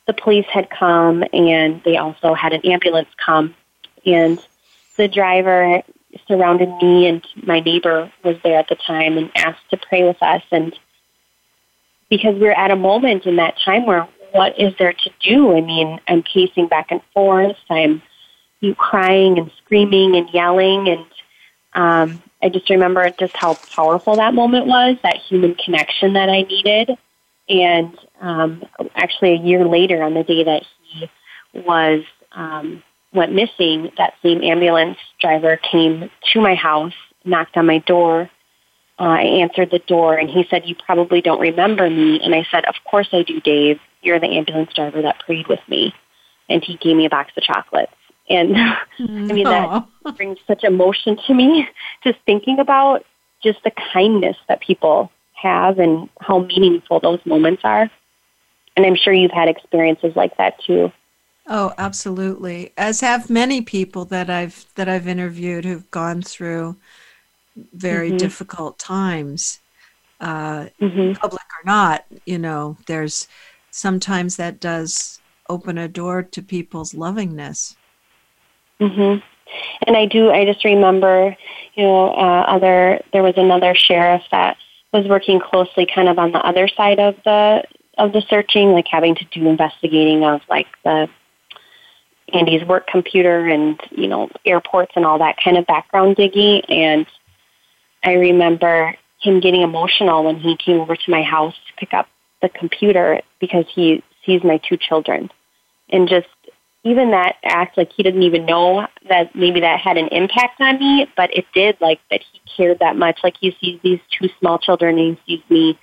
[0.08, 3.56] the police had come and they also had an ambulance come
[4.06, 4.40] and
[4.98, 5.82] the driver
[6.28, 10.22] surrounded me and my neighbor was there at the time and asked to pray with
[10.22, 10.78] us and
[12.10, 15.56] because we we're at a moment in that time where what is there to do?
[15.56, 17.58] I mean, I'm pacing back and forth.
[17.70, 18.02] I'm
[18.62, 21.06] you crying and screaming and yelling and
[21.74, 26.42] um, I just remember just how powerful that moment was, that human connection that I
[26.42, 26.98] needed.
[27.48, 28.64] And um,
[28.96, 31.10] actually, a year later, on the day that he
[31.54, 36.94] was um, went missing, that same ambulance driver came to my house,
[37.26, 38.30] knocked on my door.
[39.00, 42.46] Uh, I answered the door, and he said, "You probably don't remember me." And I
[42.52, 43.80] said, "Of course I do, Dave.
[44.02, 45.94] You're the ambulance driver that prayed with me."
[46.50, 47.94] And he gave me a box of chocolates.
[48.30, 48.56] And
[49.00, 49.86] I mean, that
[50.18, 51.68] brings such emotion to me
[52.04, 53.06] just thinking about
[53.44, 57.90] just the kindness that people have and how meaningful those moments are.
[58.78, 60.92] And I'm sure you've had experiences like that too.
[61.54, 62.72] Oh, absolutely.
[62.78, 66.78] As have many people that I've that I've interviewed who've gone through
[67.74, 68.18] very mm-hmm.
[68.18, 69.60] difficult times,
[70.22, 71.12] uh, mm-hmm.
[71.12, 73.28] public or not, you know, there's
[73.70, 77.76] sometimes that does open a door to people's lovingness.
[78.80, 79.22] Mhm.
[79.86, 80.32] And I do.
[80.32, 81.36] I just remember,
[81.76, 84.56] you know, uh, other there was another sheriff that
[84.94, 87.66] was working closely, kind of on the other side of the
[87.98, 91.10] of the searching, like having to do investigating of like the
[92.34, 96.62] Andy's work computer and you know airports and all that kind of background digging.
[96.68, 97.06] And
[98.04, 102.08] I remember him getting emotional when he came over to my house to pick up
[102.42, 105.30] the computer because he sees my two children,
[105.90, 106.28] and just
[106.84, 110.80] even that act, like he didn't even know that maybe that had an impact on
[110.80, 113.20] me, but it did, like that he cared that much.
[113.24, 115.80] Like he sees these two small children and he sees me,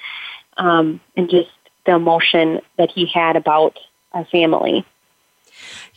[0.56, 1.50] um, and just
[1.86, 3.78] the emotion that he had about
[4.12, 4.84] our family.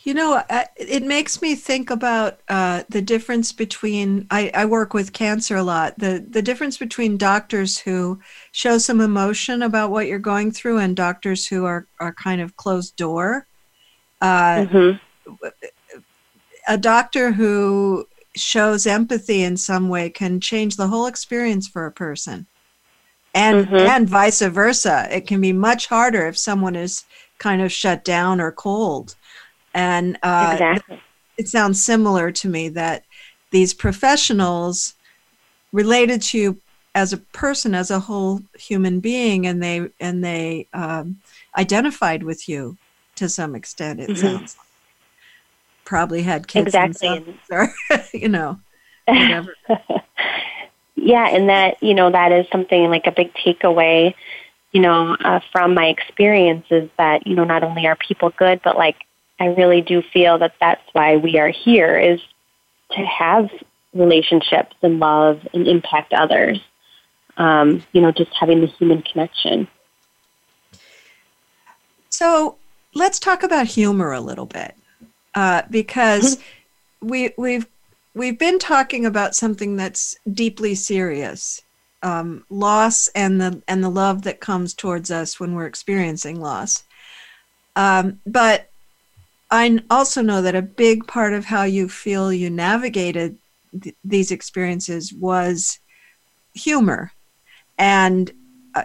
[0.04, 0.42] You know,
[0.76, 4.26] it makes me think about uh, the difference between.
[4.32, 5.96] I, I, work with cancer a lot.
[5.96, 8.18] The the difference between doctors who
[8.50, 12.56] show some emotion about what you're going through and doctors who are are kind of
[12.56, 13.46] closed door.
[14.20, 15.46] Uh, mm-hmm.
[16.66, 21.92] A doctor who shows empathy in some way can change the whole experience for a
[21.92, 22.46] person,
[23.36, 23.76] and mm-hmm.
[23.76, 25.06] and vice versa.
[25.12, 27.04] It can be much harder if someone is
[27.38, 29.14] kind of shut down or cold
[29.74, 31.00] and uh, exactly.
[31.38, 33.04] it sounds similar to me that
[33.50, 34.94] these professionals
[35.72, 36.60] related to you
[36.94, 41.18] as a person, as a whole human being, and they and they um,
[41.56, 42.76] identified with you
[43.16, 44.00] to some extent.
[44.00, 44.20] It mm-hmm.
[44.20, 44.66] sounds like.
[45.84, 47.72] probably had kids exactly, or
[48.12, 48.60] you know,
[49.06, 49.54] whatever.
[50.96, 54.14] yeah, and that you know that is something like a big takeaway.
[54.72, 58.60] You know, uh, from my experience is that you know not only are people good,
[58.62, 58.96] but like
[59.40, 62.20] I really do feel that that's why we are here is
[62.92, 63.50] to have
[63.94, 66.60] relationships and love and impact others.
[67.38, 69.66] Um, you know, just having the human connection.
[72.10, 72.56] So
[72.94, 74.74] let's talk about humor a little bit,
[75.34, 77.08] uh, because mm-hmm.
[77.08, 77.66] we we've
[78.14, 81.62] we've been talking about something that's deeply serious,
[82.02, 86.84] um, loss and the and the love that comes towards us when we're experiencing loss.
[87.76, 88.68] Um, but
[89.52, 93.36] I also know that a big part of how you feel you navigated
[93.82, 95.78] th- these experiences was
[96.54, 97.12] humor.
[97.78, 98.32] And
[98.74, 98.84] uh,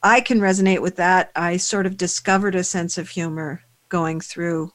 [0.00, 1.32] I can resonate with that.
[1.34, 4.72] I sort of discovered a sense of humor going through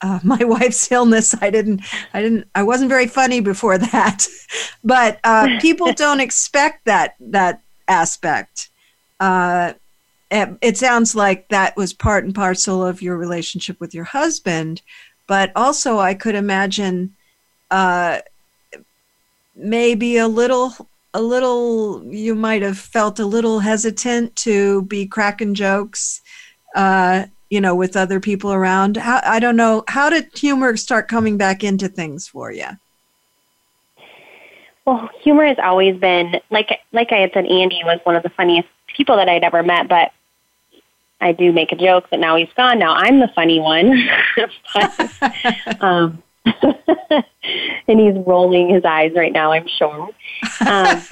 [0.00, 1.34] uh, my wife's illness.
[1.40, 4.24] I didn't, I didn't, I wasn't very funny before that,
[4.84, 8.68] but uh, people don't expect that that aspect.
[9.18, 9.72] Uh,
[10.34, 14.82] it sounds like that was part and parcel of your relationship with your husband,
[15.26, 17.14] but also I could imagine
[17.70, 18.18] uh,
[19.54, 25.54] maybe a little a little you might have felt a little hesitant to be cracking
[25.54, 26.20] jokes
[26.74, 28.96] uh, you know with other people around.
[28.96, 32.66] How, i don't know how did humor start coming back into things for you
[34.84, 38.30] well humor has always been like like i had said andy was one of the
[38.30, 40.10] funniest people that i'd ever met but
[41.24, 42.78] I do make a joke that now he's gone.
[42.78, 44.06] Now I'm the funny one.
[44.74, 46.22] but, um,
[47.88, 50.10] and he's rolling his eyes right now, I'm sure.
[50.66, 51.02] Um,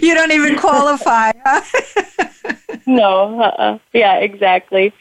[0.00, 1.32] you don't even qualify.
[2.86, 3.78] no, uh-uh.
[3.92, 4.94] yeah, exactly.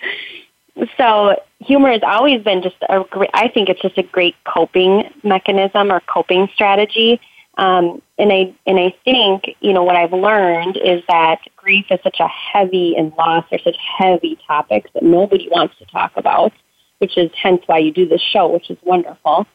[0.98, 5.04] So humor has always been just a great, I think it's just a great coping
[5.24, 7.22] mechanism or coping strategy.
[7.60, 12.00] Um, and I and I think you know what I've learned is that grief is
[12.04, 16.54] such a heavy and loss are such heavy topics that nobody wants to talk about,
[17.00, 19.46] which is hence why you do this show, which is wonderful.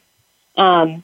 [0.55, 1.03] Um,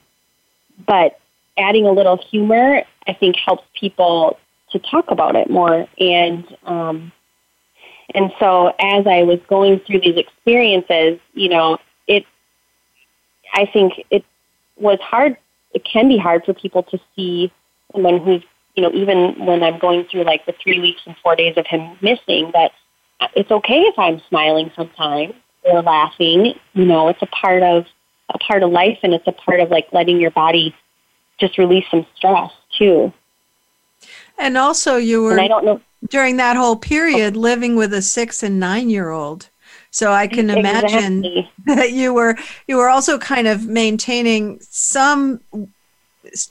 [0.86, 1.18] but
[1.58, 4.38] adding a little humor, I think, helps people
[4.70, 5.88] to talk about it more.
[5.98, 7.10] And um,
[8.14, 12.26] and so as I was going through these experiences, you know, it
[13.52, 14.24] I think it
[14.76, 15.36] was hard
[15.74, 17.52] it can be hard for people to see
[17.92, 18.42] someone who's,
[18.74, 21.66] you know, even when I'm going through like the three weeks and four days of
[21.66, 22.72] him missing, that
[23.34, 26.54] it's okay if I'm smiling sometimes or laughing.
[26.74, 27.86] You know, it's a part of
[28.30, 30.74] a part of life, and it's a part of like letting your body
[31.38, 33.12] just release some stress too.
[34.38, 35.32] And also, you were.
[35.32, 39.10] And I don't know during that whole period living with a six and nine year
[39.10, 39.48] old
[39.92, 41.50] so I can imagine exactly.
[41.66, 42.36] that you were
[42.66, 45.40] you were also kind of maintaining some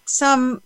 [0.06, 0.62] some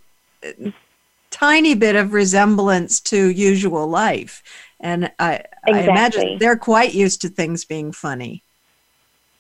[1.32, 4.44] tiny bit of resemblance to usual life.
[4.80, 5.74] And I, exactly.
[5.74, 8.44] I imagine they're quite used to things being funny.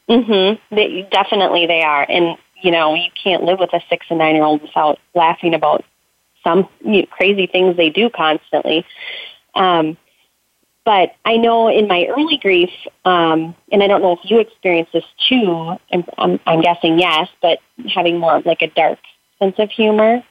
[0.09, 0.75] Mm-hmm.
[0.75, 2.05] They, definitely they are.
[2.09, 5.53] And, you know, you can't live with a six and nine year old without laughing
[5.53, 5.86] about
[6.43, 8.86] some you know, crazy things they do constantly.
[9.55, 9.97] Um,
[10.86, 12.69] but I know in my early grief,
[13.03, 15.75] um, and I don't know if you experienced this too.
[15.91, 17.59] I'm, I'm, I'm guessing yes, but
[17.93, 18.99] having more of like a dark
[19.39, 20.23] sense of humor.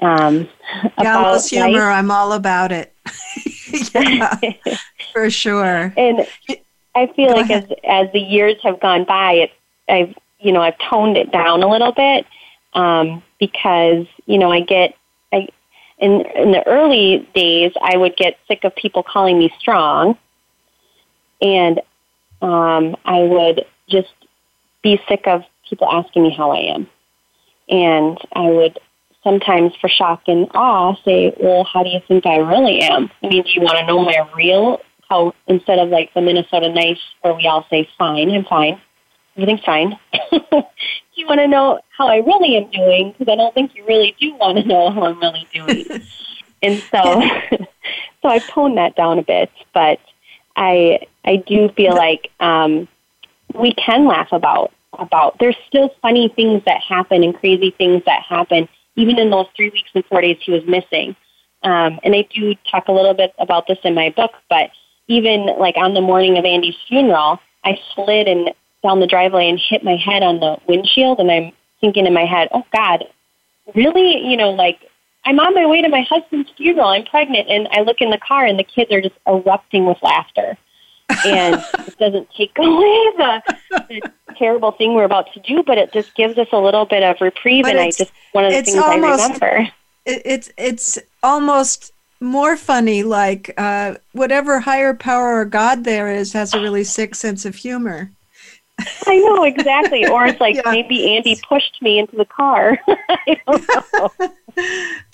[0.00, 0.48] Um,
[1.00, 1.98] Gallows humor, life.
[1.98, 2.94] I'm all about it.
[3.94, 4.38] yeah,
[5.12, 5.92] for sure.
[5.96, 6.26] And
[6.94, 7.72] I feel Go like ahead.
[7.84, 9.50] as as the years have gone by, it
[9.88, 12.26] I've you know I've toned it down a little bit
[12.74, 14.94] um, because you know I get
[16.02, 20.18] in in the early days I would get sick of people calling me strong,
[21.40, 21.80] and
[22.42, 24.12] um, I would just
[24.82, 26.88] be sick of people asking me how I am,
[27.68, 28.78] and I would
[29.22, 33.08] sometimes for shock and awe say, "Well, how do you think I really am?
[33.22, 36.72] I mean, do you want to know my real how instead of like the Minnesota
[36.72, 38.80] nice where we all say fine, I'm fine,
[39.36, 39.98] everything's fine.
[41.14, 44.14] you want to know how I really am doing because I don't think you really
[44.20, 45.86] do want to know how I'm really doing.
[46.62, 47.22] and so,
[48.22, 49.98] so I've toned that down a bit, but
[50.56, 52.88] I I do feel like um,
[53.54, 55.38] we can laugh about about.
[55.38, 59.70] There's still funny things that happen and crazy things that happen even in those three
[59.70, 61.16] weeks and four days he was missing.
[61.62, 64.70] Um, and I do talk a little bit about this in my book, but
[65.08, 68.52] even like on the morning of Andy's funeral, I slid and
[68.82, 72.24] down the driveway and hit my head on the windshield, and I'm thinking in my
[72.24, 73.04] head, "Oh God,
[73.74, 74.80] really?" You know, like
[75.24, 76.88] I'm on my way to my husband's funeral.
[76.88, 79.98] I'm pregnant, and I look in the car, and the kids are just erupting with
[80.02, 80.56] laughter.
[81.26, 85.92] and it doesn't take away the, the, terrible thing we're about to do, but it
[85.92, 87.64] just gives us a little bit of reprieve.
[87.64, 89.68] But and I just one of the things almost, I remember.
[90.06, 96.54] it's it's almost more funny, like uh, whatever higher power or God there is has
[96.54, 98.10] a really sick sense of humor.
[99.06, 100.06] I know exactly.
[100.06, 100.70] Or it's like yeah.
[100.70, 102.78] maybe Andy pushed me into the car.
[102.88, 104.32] I don't know.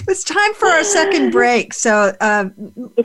[0.08, 1.74] it's time for our second break.
[1.74, 2.46] So uh,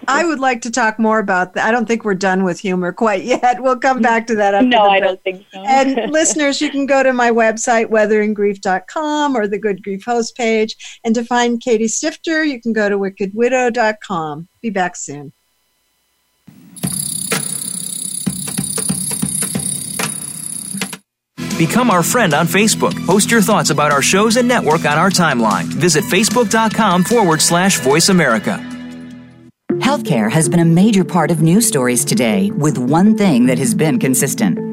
[0.08, 1.68] I would like to talk more about that.
[1.68, 3.62] I don't think we're done with humor quite yet.
[3.62, 4.64] We'll come back to that.
[4.64, 5.64] No, I don't think so.
[5.66, 10.76] and listeners, you can go to my website, weatheringgrief.com or the Good Grief host page.
[11.04, 14.48] And to find Katie Stifter, you can go to wickedwidow.com.
[14.62, 15.34] Be back soon.
[21.68, 22.94] Become our friend on Facebook.
[23.06, 25.64] Post your thoughts about our shows and network on our timeline.
[25.64, 28.60] Visit facebook.com forward slash voice America.
[29.76, 33.74] Healthcare has been a major part of news stories today, with one thing that has
[33.74, 34.73] been consistent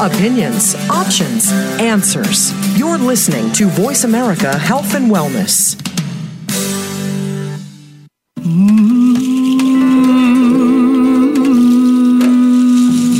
[0.00, 2.52] opinions, options, answers.
[2.78, 5.74] You're listening to Voice America Health and Wellness.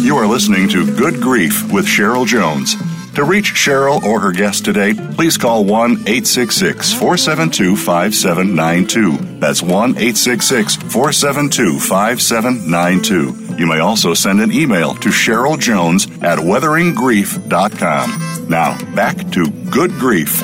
[0.04, 2.76] You are listening to Good Grief with Cheryl Jones.
[3.14, 9.38] To reach Cheryl or her guest today, please call 1 866 472 5792.
[9.40, 13.45] That's 1 866 472 5792.
[13.58, 18.50] You may also send an email to Cheryl Jones at weatheringgrief.com.
[18.50, 20.42] Now, back to Good Grief.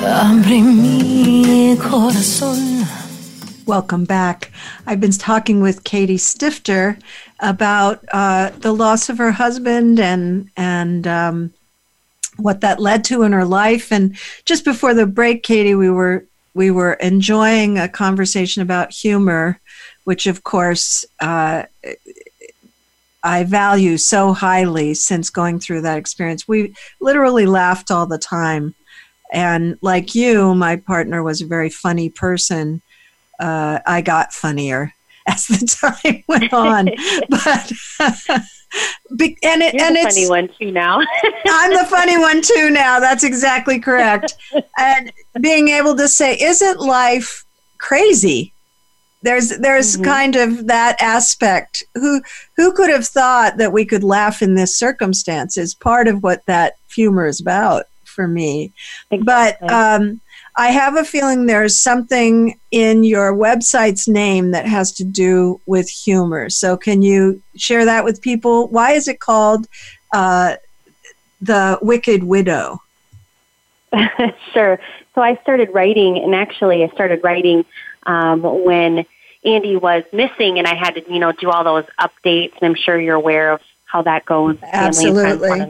[3.67, 4.51] Welcome back.
[4.87, 6.97] I've been talking with Katie Stifter
[7.39, 11.53] about uh, the loss of her husband and and um,
[12.37, 13.91] what that led to in her life.
[13.91, 19.59] And just before the break, Katie, we were we were enjoying a conversation about humor,
[20.03, 21.65] which of course uh,
[23.23, 26.47] I value so highly since going through that experience.
[26.47, 28.75] We literally laughed all the time.
[29.31, 32.81] And like you, my partner was a very funny person.
[33.39, 34.93] Uh, I got funnier
[35.27, 36.85] as the time went on.
[37.29, 37.71] but
[39.15, 40.99] be, and it, You're and it's funny one too now.
[41.45, 42.99] I'm the funny one too now.
[42.99, 44.35] That's exactly correct.
[44.77, 47.45] and being able to say, "Isn't life
[47.77, 48.52] crazy?"
[49.23, 50.03] There's there's mm-hmm.
[50.03, 51.83] kind of that aspect.
[51.95, 52.21] Who
[52.55, 55.57] who could have thought that we could laugh in this circumstance?
[55.57, 58.71] Is part of what that humor is about for me.
[59.11, 59.25] Exactly.
[59.25, 60.21] But um,
[60.55, 65.89] I have a feeling there's something in your website's name that has to do with
[65.89, 66.49] humor.
[66.49, 68.67] So, can you share that with people?
[68.67, 69.67] Why is it called
[70.13, 70.55] uh,
[71.41, 72.81] The Wicked Widow?
[74.53, 74.79] sure.
[75.15, 77.65] So, I started writing, and actually, I started writing
[78.05, 79.05] um, when
[79.45, 82.53] Andy was missing, and I had to, you know, do all those updates.
[82.61, 84.57] And I'm sure you're aware of how that goes.
[84.63, 85.61] Absolutely.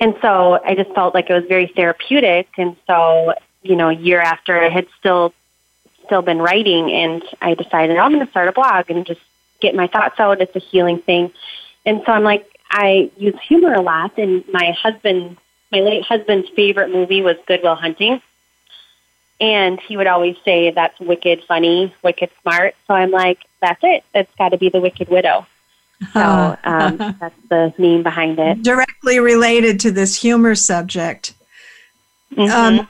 [0.00, 2.48] And so I just felt like it was very therapeutic.
[2.58, 5.32] And so, you know, year after I had still
[6.04, 9.20] still been writing and I decided I'm gonna start a blog and just
[9.60, 10.40] get my thoughts out.
[10.40, 11.32] It's a healing thing.
[11.84, 15.36] And so I'm like I use humor a lot and my husband
[15.72, 18.22] my late husband's favorite movie was Good Will Hunting.
[19.40, 22.74] And he would always say that's wicked funny, wicked smart.
[22.86, 24.04] So I'm like, that's it.
[24.14, 25.46] It's got to be the Wicked Widow.
[26.12, 28.62] So um, that's the name behind it.
[28.62, 31.34] Directly related to this humor subject.
[32.32, 32.50] Mm-hmm.
[32.50, 32.88] Um,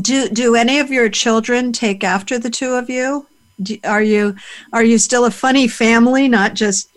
[0.00, 3.26] do do any of your children take after the two of you?
[3.60, 4.36] Do, are you
[4.72, 6.88] are you still a funny family, not just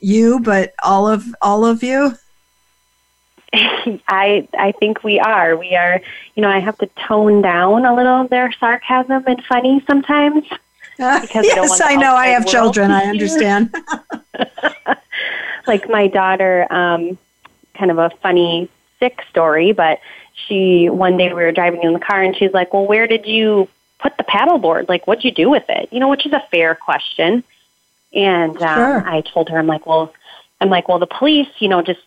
[0.00, 2.14] you, but all of all of you?
[4.08, 5.56] I I think we are.
[5.56, 6.00] We are.
[6.34, 10.44] You know, I have to tone down a little their sarcasm and funny sometimes.
[10.98, 12.16] Because yes, I, I know.
[12.16, 12.90] I have children.
[12.90, 13.72] I understand.
[15.64, 17.16] like my daughter, um,
[17.74, 18.68] kind of a funny
[18.98, 20.00] sick story, but
[20.34, 23.26] she one day we were driving in the car and she's like, "Well, where did
[23.26, 23.68] you
[24.00, 24.88] put the paddleboard?
[24.88, 27.44] Like, what'd you do with it?" You know, which is a fair question.
[28.12, 29.08] And um, sure.
[29.08, 30.12] I told her, I'm like, "Well,
[30.60, 32.00] I'm like, well, the police, you know, just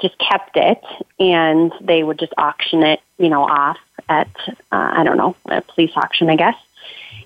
[0.00, 0.82] just kept it
[1.18, 3.78] and they would just auction it, you know, off
[4.08, 6.56] at uh, I don't know, a police auction, I guess."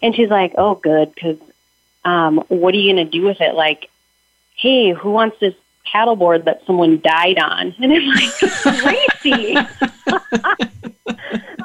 [0.02, 1.38] And she's like, "Oh, good, because
[2.04, 3.54] um, what are you going to do with it?
[3.54, 3.90] Like,
[4.56, 5.54] hey, who wants this
[5.92, 8.32] paddleboard that someone died on?" And I'm like,
[9.20, 9.54] "Crazy."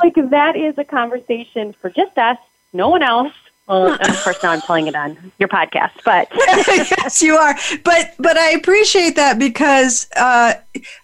[0.04, 2.38] like that is a conversation for just us,
[2.74, 3.34] no one else.
[3.72, 7.56] Well, of course, now I'm telling it on your podcast, but yes, you are.
[7.84, 10.56] But but I appreciate that because uh,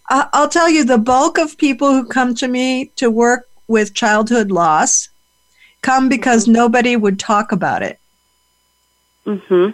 [0.10, 4.52] I'll tell you, the bulk of people who come to me to work with childhood
[4.52, 5.08] loss
[5.82, 6.54] come because mm-hmm.
[6.54, 8.00] nobody would talk about it.
[9.26, 9.72] Mm-hmm.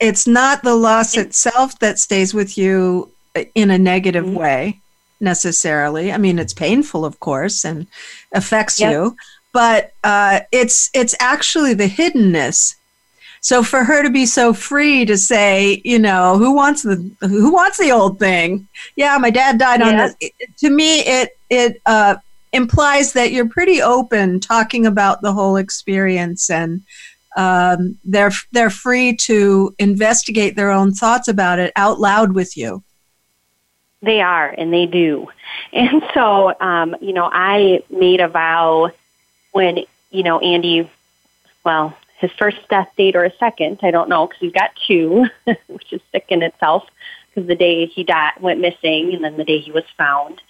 [0.00, 3.10] It's not the loss itself that stays with you
[3.54, 4.34] in a negative mm-hmm.
[4.34, 4.80] way
[5.20, 6.10] necessarily.
[6.10, 7.86] I mean, it's painful, of course, and
[8.32, 8.92] affects yep.
[8.92, 9.16] you,
[9.52, 12.74] but uh, it's it's actually the hiddenness.
[13.40, 17.52] So for her to be so free to say, you know, who wants the who
[17.52, 18.68] wants the old thing?
[18.96, 20.14] Yeah, my dad died on this.
[20.58, 22.16] To me, it it uh,
[22.52, 26.82] implies that you're pretty open talking about the whole experience and
[27.36, 32.82] um, they're they're free to investigate their own thoughts about it out loud with you.
[34.02, 35.28] They are, and they do.
[35.72, 38.90] And so, um, you know, I made a vow
[39.52, 40.90] when, you know, Andy,
[41.64, 45.26] well, his first death date or a second, I don't know, because he's got two,
[45.68, 46.86] which is sick in itself,
[47.28, 50.40] because the day he died, went missing and then the day he was found.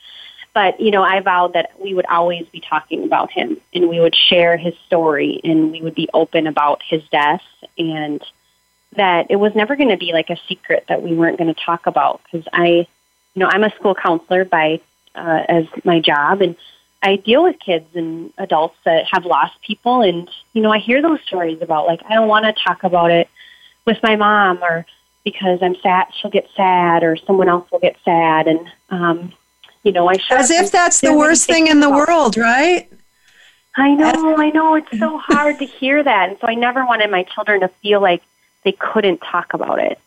[0.54, 4.00] But, you know, I vowed that we would always be talking about him and we
[4.00, 7.42] would share his story and we would be open about his death
[7.78, 8.22] and
[8.96, 11.60] that it was never going to be like a secret that we weren't going to
[11.64, 12.86] talk about because I,
[13.34, 14.80] you know, I'm a school counselor by
[15.14, 16.56] uh, as my job, and
[17.02, 21.02] I deal with kids and adults that have lost people, and you know, I hear
[21.02, 23.28] those stories about like I don't want to talk about it
[23.84, 24.86] with my mom, or
[25.24, 29.32] because I'm sad, she'll get sad, or someone else will get sad, and um,
[29.82, 32.88] you know, I as if that's the worst thing in the world, right?
[33.74, 34.74] I know, I know.
[34.74, 38.00] It's so hard to hear that, and so I never wanted my children to feel
[38.00, 38.22] like
[38.64, 39.98] they couldn't talk about it.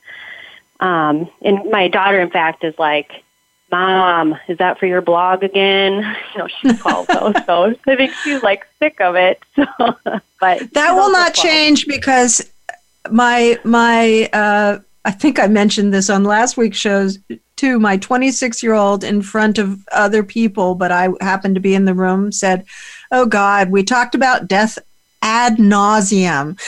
[0.79, 3.23] Um, and my daughter, in fact, is like,
[3.71, 6.15] Mom, is that for your blog again?
[6.35, 9.41] You know, she's 12 though, so I think she's like sick of it.
[9.55, 9.65] So,
[10.41, 12.51] but that will not change because
[13.09, 17.19] my my uh, I think I mentioned this on last week's shows
[17.55, 17.79] too.
[17.79, 21.85] My 26 year old in front of other people, but I happened to be in
[21.85, 22.65] the room, said,
[23.11, 24.77] "Oh God, we talked about death
[25.21, 26.59] ad nauseum."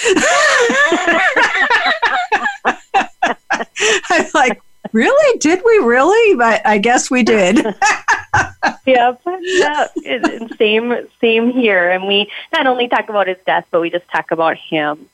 [4.10, 4.62] I'm like,
[4.92, 5.40] really?
[5.40, 6.36] Did we really?
[6.36, 7.58] But I guess we did.
[8.86, 9.22] yep.
[9.42, 9.88] Yeah.
[10.58, 11.08] Same.
[11.22, 11.90] Same here.
[11.90, 15.10] And we not only talk about his death, but we just talk about him.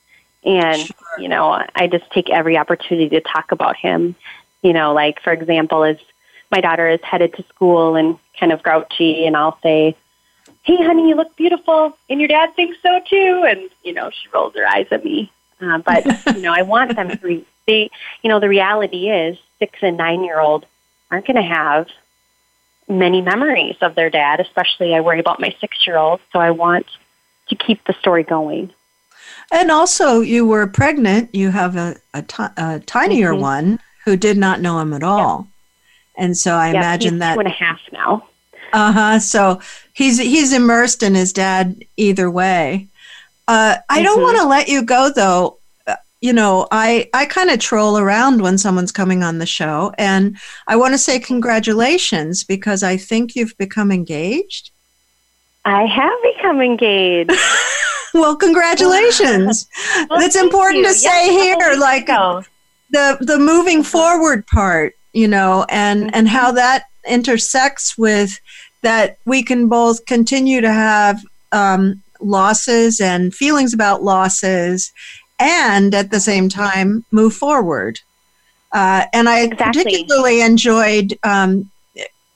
[0.46, 0.96] And sure.
[1.20, 4.16] you know, I just take every opportunity to talk about him.
[4.62, 5.98] You know, like for example, as
[6.52, 9.96] my daughter is headed to school and kind of grouchy, and I'll say,
[10.64, 13.46] "Hey, honey, you look beautiful," and your dad thinks so too.
[13.48, 15.32] And you know, she rolls her eyes at me.
[15.62, 16.06] Uh, but
[16.36, 17.20] you know, I want them to.
[17.22, 17.90] Re- they,
[18.22, 20.66] you know, the reality is six and nine year old
[21.10, 21.88] aren't going to have
[22.90, 24.42] many memories of their dad.
[24.42, 26.86] Especially, I worry about my six year old, so I want
[27.48, 28.74] to keep the story going.
[29.52, 31.34] And also, you were pregnant.
[31.34, 33.42] You have a, a, t- a tinier mm-hmm.
[33.42, 35.48] one who did not know him at all.
[36.18, 36.26] Yeah.
[36.26, 38.28] And so I yeah, imagine that two and a half now.
[38.74, 39.20] Uh huh.
[39.20, 39.62] So
[39.94, 42.88] he's he's immersed in his dad either way.
[43.48, 44.04] Uh, I mm-hmm.
[44.04, 45.58] don't want to let you go though.
[46.24, 50.38] You know, I I kind of troll around when someone's coming on the show, and
[50.68, 54.72] I want to say congratulations because I think you've become engaged.
[55.66, 57.32] I have become engaged.
[58.14, 59.68] well, congratulations.
[60.10, 60.88] well, That's important you.
[60.88, 61.80] to say yes, here.
[61.80, 66.10] Like the the moving forward part, you know, and mm-hmm.
[66.14, 68.40] and how that intersects with
[68.82, 71.22] that we can both continue to have
[71.52, 74.92] um, losses and feelings about losses,
[75.40, 78.00] and at the same time move forward.
[78.72, 79.84] Uh, and I exactly.
[79.84, 81.70] particularly enjoyed um,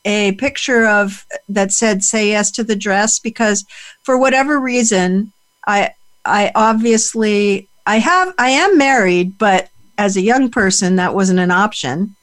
[0.05, 3.65] a picture of that said "Say yes to the dress" because
[4.03, 5.33] for whatever reason,
[5.65, 5.91] I
[6.25, 11.51] I obviously I have I am married, but as a young person, that wasn't an
[11.51, 12.15] option.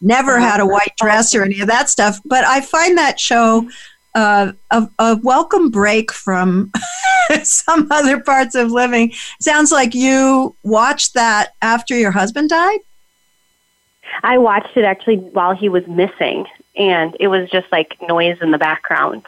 [0.00, 2.20] Never had a white dress or any of that stuff.
[2.24, 3.68] But I find that show
[4.14, 6.70] uh, a, a welcome break from
[7.42, 9.12] some other parts of living.
[9.40, 12.80] Sounds like you watched that after your husband died.
[14.22, 16.46] I watched it actually while he was missing,
[16.76, 19.24] and it was just like noise in the background.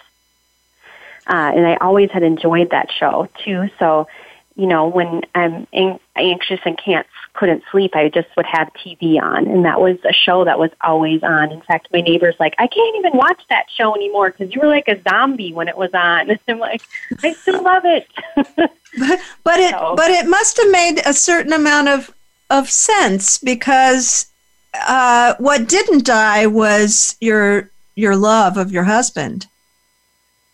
[1.27, 3.71] Uh, and I always had enjoyed that show too.
[3.79, 4.09] So,
[4.57, 5.67] you know, when I'm
[6.15, 10.13] anxious and can't couldn't sleep, I just would have TV on, and that was a
[10.13, 11.53] show that was always on.
[11.53, 14.69] In fact, my neighbor's like, I can't even watch that show anymore because you were
[14.69, 16.31] like a zombie when it was on.
[16.35, 16.83] And I'm like,
[17.23, 18.07] I still love it.
[18.57, 19.95] but, but it so.
[19.97, 22.15] but it must have made a certain amount of
[22.51, 24.27] of sense because
[24.75, 29.47] uh, what didn't die was your your love of your husband.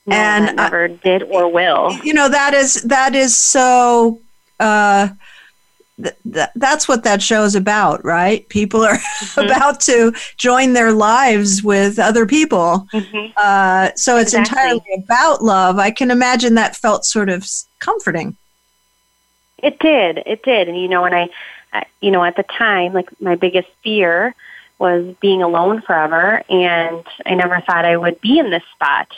[0.06, 1.92] No, and never did or will.
[2.02, 4.20] You know that is that is so.
[4.58, 5.08] Uh,
[6.02, 8.48] th- th- that's what that show is about, right?
[8.48, 9.40] People are mm-hmm.
[9.40, 12.86] about to join their lives with other people.
[12.92, 13.32] Mm-hmm.
[13.36, 14.60] Uh, so it's exactly.
[14.60, 15.78] entirely about love.
[15.78, 17.46] I can imagine that felt sort of
[17.78, 18.36] comforting.
[19.58, 20.22] It did.
[20.26, 20.68] It did.
[20.68, 24.34] And, you know, and I, you know, at the time, like my biggest fear
[24.78, 26.42] was being alone forever.
[26.48, 29.08] And I never thought I would be in this spot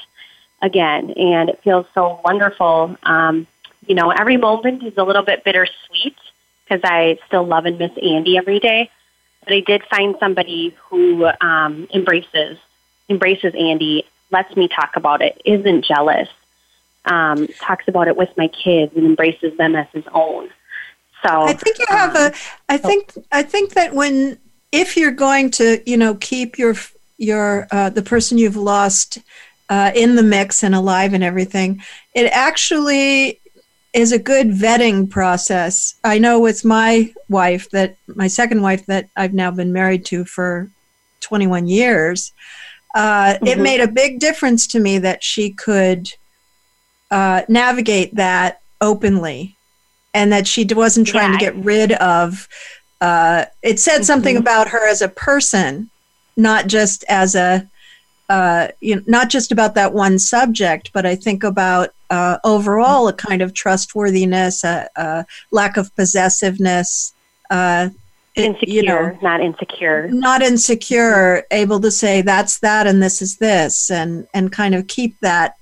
[0.60, 1.12] again.
[1.12, 2.96] And it feels so wonderful.
[3.04, 3.46] Um,
[3.86, 6.16] you know, every moment is a little bit bittersweet
[6.72, 8.90] because I still love and miss Andy every day.
[9.44, 12.58] But I did find somebody who um, embraces
[13.08, 16.28] embraces Andy, lets me talk about it, isn't jealous,
[17.04, 20.48] um, talks about it with my kids, and embraces them as his own.
[21.22, 22.34] So I think you have um, a.
[22.68, 24.38] I think I think that when
[24.70, 26.74] if you're going to you know keep your
[27.18, 29.18] your uh, the person you've lost
[29.68, 31.82] uh, in the mix and alive and everything,
[32.14, 33.40] it actually
[33.92, 35.94] is a good vetting process.
[36.02, 40.24] I know with my wife that my second wife that I've now been married to
[40.24, 40.70] for
[41.20, 42.32] 21 years,
[42.94, 43.46] uh, mm-hmm.
[43.46, 46.12] it made a big difference to me that she could
[47.10, 49.56] uh, navigate that openly
[50.14, 52.48] and that she wasn't trying yeah, to get rid of.
[53.00, 54.04] Uh, it said mm-hmm.
[54.04, 55.90] something about her as a person,
[56.36, 57.68] not just as a,
[58.30, 63.08] uh, you know, not just about that one subject, but I think about uh, overall
[63.08, 67.14] a kind of trustworthiness, a, a lack of possessiveness.
[67.50, 67.88] Uh,
[68.34, 73.38] insecure, you know, not insecure, not insecure, able to say that's that and this is
[73.38, 75.56] this, and and kind of keep that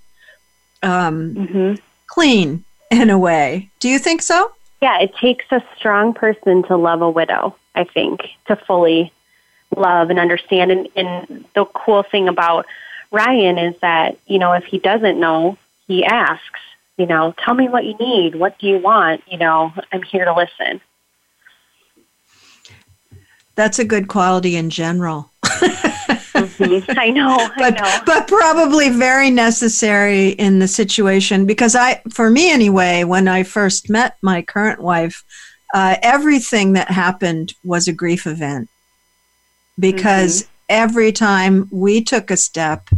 [0.83, 1.75] um, mm-hmm.
[2.07, 3.71] clean in a way.
[3.81, 4.53] Do you think so?
[4.83, 9.13] Yeah, it takes a strong person to love a widow, I think, to fully
[9.77, 10.73] love and understand.
[10.73, 12.67] And, and the cool thing about
[13.11, 15.59] Ryan is that, you know, if he doesn't know,
[15.91, 16.61] he asks,
[16.97, 18.37] you know, tell me what you need.
[18.37, 19.23] What do you want?
[19.27, 20.81] You know, I'm here to listen.
[23.57, 25.33] That's a good quality in general.
[25.43, 26.91] Mm-hmm.
[26.99, 28.03] I know, but, I know.
[28.07, 33.91] But probably very necessary in the situation because I, for me anyway, when I first
[33.91, 35.25] met my current wife,
[35.75, 38.69] uh, everything that happened was a grief event
[39.77, 40.51] because mm-hmm.
[40.69, 42.89] every time we took a step,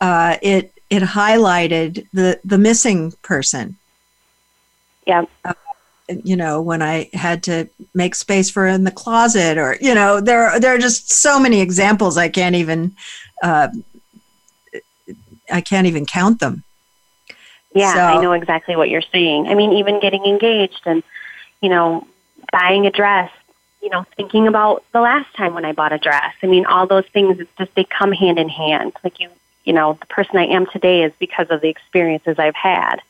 [0.00, 3.76] uh, it it highlighted the the missing person.
[5.06, 5.24] Yeah.
[5.44, 5.54] Uh,
[6.22, 10.20] you know, when I had to make space for in the closet, or you know,
[10.20, 12.94] there there are just so many examples I can't even
[13.42, 13.68] uh,
[15.50, 16.62] I can't even count them.
[17.74, 19.48] Yeah, so, I know exactly what you're saying.
[19.48, 21.02] I mean, even getting engaged and
[21.60, 22.06] you know,
[22.52, 23.30] buying a dress,
[23.82, 26.34] you know, thinking about the last time when I bought a dress.
[26.42, 28.92] I mean, all those things, it's just, they come hand in hand.
[29.02, 29.30] Like you,
[29.66, 33.02] you know, the person I am today is because of the experiences I've had.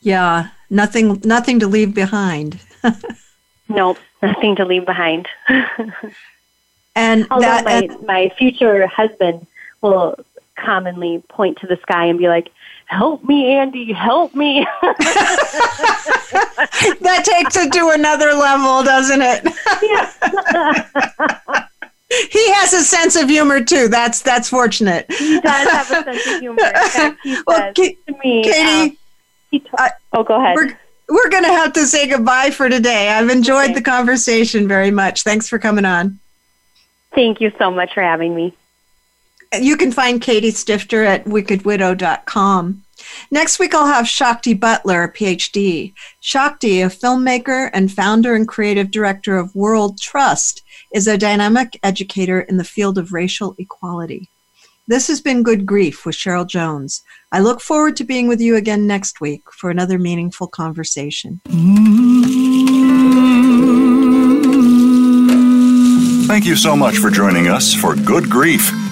[0.00, 2.58] Yeah, nothing, nothing to leave behind.
[3.68, 5.28] nope, nothing to leave behind.
[6.96, 9.46] and although that, my, and, my future husband
[9.82, 10.16] will
[10.56, 12.50] commonly point to the sky and be like,
[12.86, 14.66] help me, Andy, help me.
[17.00, 19.44] that takes it to another level, doesn't it?
[22.30, 23.88] He has a sense of humor too.
[23.88, 25.06] That's that's fortunate.
[25.10, 26.58] He does have a sense of humor.
[26.58, 27.94] Fact, well, to
[28.24, 28.98] me, Katie.
[29.52, 30.56] Um, oh, go ahead.
[30.56, 33.10] We're, we're going to have to say goodbye for today.
[33.10, 33.74] I've enjoyed okay.
[33.74, 35.22] the conversation very much.
[35.22, 36.18] Thanks for coming on.
[37.14, 38.54] Thank you so much for having me.
[39.60, 42.84] You can find Katie Stifter at wickedwidow.com.
[43.30, 45.92] Next week, I'll have Shakti Butler, PhD.
[46.20, 52.40] Shakti, a filmmaker and founder and creative director of World Trust, is a dynamic educator
[52.40, 54.30] in the field of racial equality.
[54.86, 57.02] This has been Good Grief with Cheryl Jones.
[57.30, 61.40] I look forward to being with you again next week for another meaningful conversation.
[66.26, 68.70] Thank you so much for joining us for Good Grief.